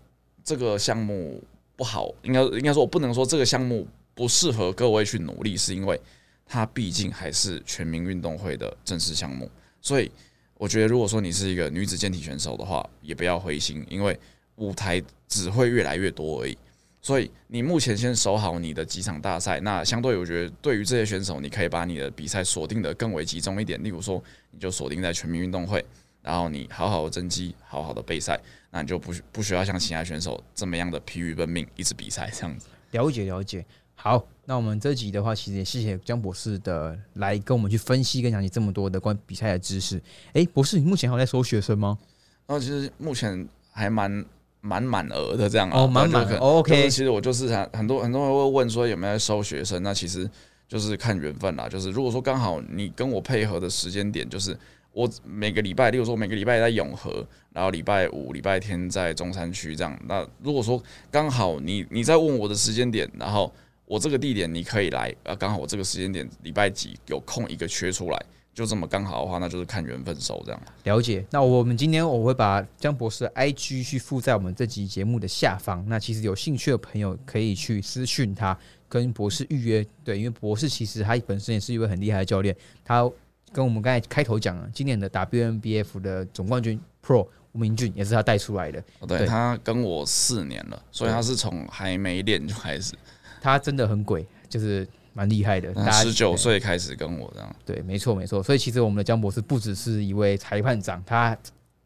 [0.43, 1.41] 这个项目
[1.77, 5.97] 不好，应该应该说我不能说这个项目不适合各位去努力，是因为
[6.45, 9.49] 它毕竟还是全民运动会的正式项目。
[9.79, 10.11] 所以
[10.55, 14.19] 我觉得，如果说你是一个女子健体选手的话，也不要灰心，因为
[14.55, 16.57] 舞台只会越来越多而已，
[16.99, 19.59] 所以你目前先守好你的几场大赛。
[19.59, 23.81] 那相对，我觉得对于这些选手，你可以把你的比赛锁定的更为集中一点。
[23.83, 25.85] 例如说，你就锁定在全民运动会，
[26.23, 28.39] 然后你好好的增肌，好好的备赛，
[28.71, 32.67] 那你就不不需要像其他选手这么样的疲于奔命，一直比赛这样子。
[32.91, 33.65] 了解了解。
[33.95, 40.01] 好，那我们这集的话，其实也谢谢江博士的来跟我们去分析跟讲解这么多的关比赛的知识。
[40.33, 41.97] 哎，博士，你目前还在收学生吗？
[42.45, 44.25] 哦，其实目前还蛮。
[44.59, 46.89] 满满额的这样哦，满满额 OK。
[46.89, 50.29] 其实我就是很很多很多人会问说有没有在收学生，那其实
[50.67, 51.69] 就是看缘分啦。
[51.69, 54.57] 就是如果说刚好你跟我配合的时间点，就是
[54.97, 57.23] 我每个礼拜，例如说每个礼拜在永和，
[57.53, 59.95] 然后礼拜五、礼拜天在中山区这样。
[60.07, 60.81] 那如果说
[61.11, 63.53] 刚好你你在问我的时间点，然后
[63.85, 68.25] 我这个地点你可以来，呃，刚好我这个时间点礼拜几有空一个缺出来。
[68.55, 70.59] 就这么刚好的话，那就是看缘分收这样。
[70.85, 71.23] 了解。
[71.29, 75.85] 那我们今天我会把江博士的 IG 去附在我们这集节目的下方。
[75.87, 78.57] 那其实有兴趣的朋友可以去私讯他，
[78.89, 79.85] 跟博士预约。
[80.03, 83.07] 对，因为博士其实他本身也是一位很厉害的教练，他
[83.51, 88.83] 跟我们刚才开头讲了，今年的 WNBF 的总冠军 Pro 吴明俊也是他带出来的。
[89.07, 92.93] 对他跟我四年了，所以他是从还没练就开始。
[93.41, 95.73] 他真的很鬼，就是蛮厉害的。
[95.91, 98.43] 十九岁开始跟我这样，对，没错没错。
[98.43, 101.35] 所以其实我们的江博士不只是一位裁判长，他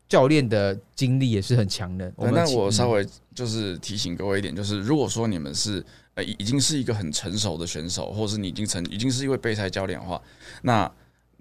[0.09, 2.11] 教练的经历也是很强的。
[2.17, 5.85] 那我稍微就是提醒各位一点，就是如果说你们是
[6.15, 10.21] 呃已经是一个很成熟的选手，或者是你已经成已经是一位备赛教练的话，
[10.63, 10.91] 那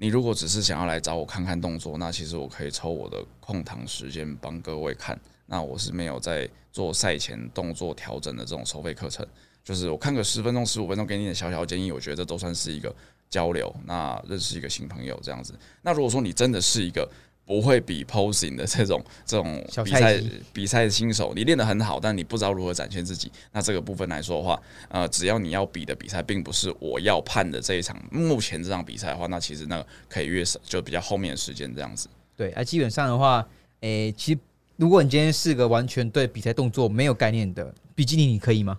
[0.02, 5.20] 你如果只是想要来找我看看动作，那其实我可以抽我的空堂时间帮各位看。
[5.44, 9.26] 那我是没有在做赛前动作调整的这种收费课程。
[9.62, 12.90] 就是我看个十分钟、十五分钟，给你点小小建议，我觉得都算是一个
[13.28, 15.52] 交流，那认识一个新朋友这样子。
[15.82, 17.06] 那如果说你真的是一个
[17.50, 20.22] 不会比 posing 的这种这种比赛
[20.52, 32.08] 比赛的新手，你练得很好，但你不知道如何展现自己，那这个部分来说的话，呃，只要你要比的比赛并不是我要判的这一场，目前这场比赛的话，那其实那个可以约就比较后面的时间这样子。
[32.36, 33.44] 对，啊，基本上的话，
[33.80, 34.38] 诶，其实
[34.76, 38.78] 如果你今天是个完全对比赛动作没有概念的比基尼，你可以吗？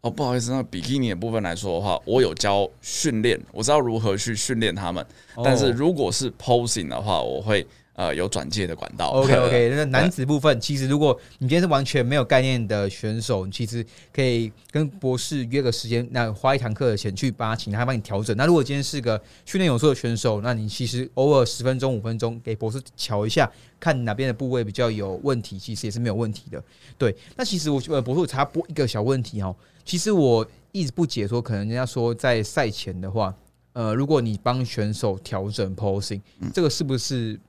[0.00, 5.06] 哦，不好意思，那比基尼的部分来说的话，我有教训练，我知道如何去训练他们。
[5.44, 7.64] 但是如果是 posing 的话，我会
[7.98, 9.10] 呃有转介的管道。
[9.10, 13.84] OK OK， 那男子部分，其实如果你今天是完全没有概念的选手，你其实
[14.14, 18.36] 可以跟博士约个时间，那花一堂课的钱去帮他请他帮你调整。
[18.36, 26.62] 那如果今天是个训练有素的选手，那你其实偶尔十分钟、五分钟给博士瞧一下，看哪边的部位比较有问题，其实也是没有问题的。
[26.96, 29.52] 对，那其实我呃博士插播一个小问题哦。
[29.84, 33.34] 其实我一直不解说，可能人家说在赛前的话，
[33.72, 36.20] 呃，如果你帮选手调整 posing，
[36.54, 37.40] 这个是不是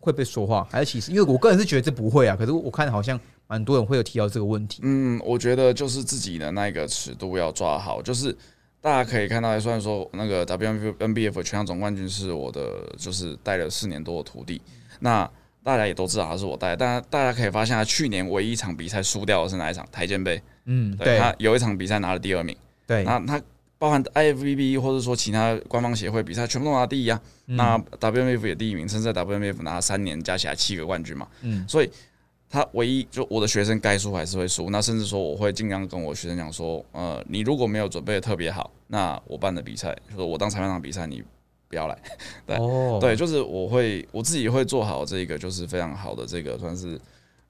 [0.00, 0.66] 会被说话？
[0.70, 4.80] 还是其实，因为我个人是觉得这不会啊，可是我看好像蛮多人会有提到这个问题。
[4.82, 8.36] 嗯，我觉得就是自己的那个尺度要抓好，就是
[8.80, 12.62] 大家可以看到，虽然说那个 WNBF 全场总冠军是我的，
[12.96, 14.60] 就是带了四年多的徒弟，
[14.98, 15.30] 那
[15.62, 19.86] 大家也都知道他是我带，但大家可以发现，他去年唯一一场比赛输掉的是哪一场？
[19.92, 20.40] 台肩杯。
[20.64, 23.40] 嗯，对他有一场比赛拿了第二名，对，那他
[23.80, 31.90] 包含 IFBB 或者说其他官方协会比赛全部都拿第一啊，那 WMF 也第一名，甚至在 WMF 拿了三年加起来七个冠军嘛，嗯，所以
[32.50, 41.24] 他唯一就我的学生该输还是会输，那甚至说我会尽量跟我学生讲说，呃，你如果没有准备的特别好，那我办的比赛，就是我当裁判长比赛，你
[41.66, 41.98] 不要来，
[42.44, 42.58] 对，
[43.00, 47.00] 对，就是我会我自己会做好这个，就是非常好的这个算是。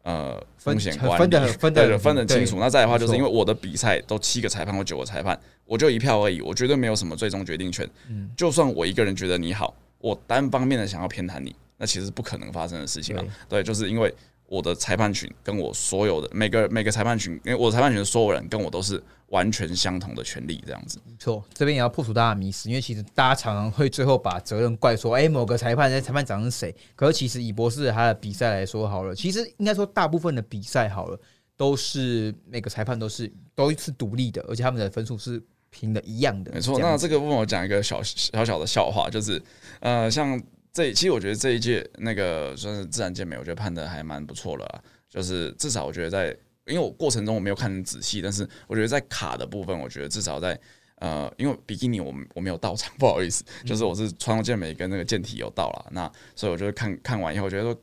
[0.03, 2.59] 呃，风险管理分的分得分的清楚。
[2.59, 7.89] 那再的话，就是因为我的比赛都七个裁判或九个裁判，我就一票而已，我绝对没有什么最终决定权。
[8.09, 13.25] 嗯，就算我一个人觉得你好，我单方面的想要偏袒你，那其实不可能发生的事情啊。
[13.49, 14.15] 对，就是因为。
[14.51, 21.01] 我的裁判群跟我所有的每个每个裁判群，因为我裁判群的所有人跟我都是完全相同的权利，这样子。
[21.05, 26.73] 没错，这边也要破除大家的迷思，因为其实大家常常会最后把责任怪说，哎，某个裁判，那裁判长是谁？
[26.95, 31.21] 可是其实以博士他的比赛来说好了，其实应该说大部分的比赛好了，
[31.57, 36.53] 都是每个裁判都是都是独立的，而且他们的分数是平的一样的。
[36.53, 39.43] 没错，那这个问我讲一个小小小的笑话，就是
[39.81, 40.41] 呃，像。
[40.73, 44.85] 这其实我觉得这一届那个算是自然健美，我觉得判的还蛮不错了。
[45.09, 46.37] 就是至少我觉得在，
[46.67, 50.59] 因为我过程中我没有看很仔细，但是我觉得在卡的部分，我觉得至少在
[50.97, 57.77] 呃，因为比基尼我我没有到场， 不好意思，就是我是传统健美跟那个健体有到了，那所以我觉得看看完以后，我觉得说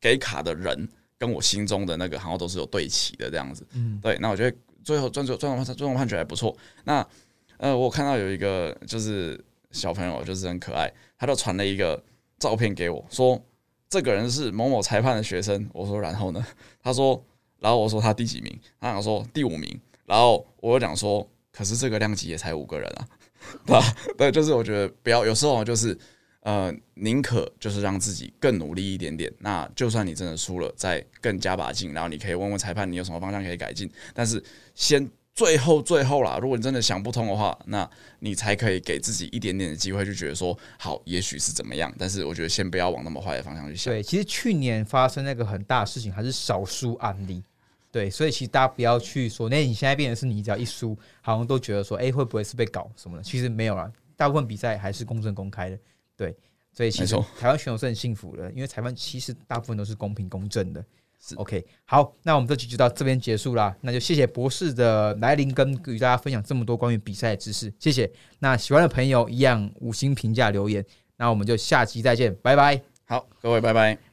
[0.00, 0.88] 给卡的人
[1.18, 3.66] 跟我心中的那个好像都是有对齐的这样子。
[3.72, 6.56] 嗯，对，那我觉得最后最终最终最终判决还不错。
[6.84, 7.06] 那
[7.58, 9.38] 呃，我看到有一个就是
[9.70, 12.02] 小朋友就是很可爱，他就传了一个。
[12.38, 13.36] 照片给我说，
[13.88, 15.68] 这个人是某某裁判的学生。
[15.72, 16.46] 我说，然后呢？
[16.80, 17.20] 他说，
[17.60, 18.58] 然后我说他第几名？
[18.80, 19.80] 他想说第五名。
[20.06, 23.08] 然后我又讲说，可是这个量级也才五个人啊，
[23.66, 23.96] 对吧？
[24.16, 25.98] 对，就是我觉得不要，有时候就是
[26.40, 29.32] 呃，宁可就是让自己更努力一点点。
[29.40, 33.90] 那就算你真的输了，再更加把劲，然后你可以问问裁判，你有什么方向可以改进。
[34.14, 34.42] 但是
[34.74, 35.08] 先。
[35.34, 37.88] 最后，最后啦，如果你真的想不通的话，那
[38.18, 41.94] 你才可以给自己一点点的机会，就觉得说好，也许是怎么样。
[41.96, 43.94] 但是我觉得先不要往那么坏的方向去想。
[43.94, 47.40] 对，其实去年发生那个很大的事情还是少数案例。
[47.98, 53.22] 对，所以其实大家不要去说，那你现在变成是你只要一输，好像都觉得说，哎，会不会是被搞什么的？
[53.24, 55.76] 其实没有啦，大部分比赛还是公正公开的。
[56.16, 56.32] 对，
[56.72, 60.84] 所以其实台湾选手是很幸福的，因为裁判其实大部分都是公平公正的。
[61.34, 63.76] OK，好，那我们这集就到这边结束啦。
[63.80, 68.08] 那就谢谢博士的来临，跟与大家分享这么多关于比赛的知识，谢谢。
[68.38, 70.84] 那喜欢的朋友一样五星评价留言，
[71.16, 72.80] 那我们就下期再见，拜拜。
[73.06, 74.07] 好，各位拜拜。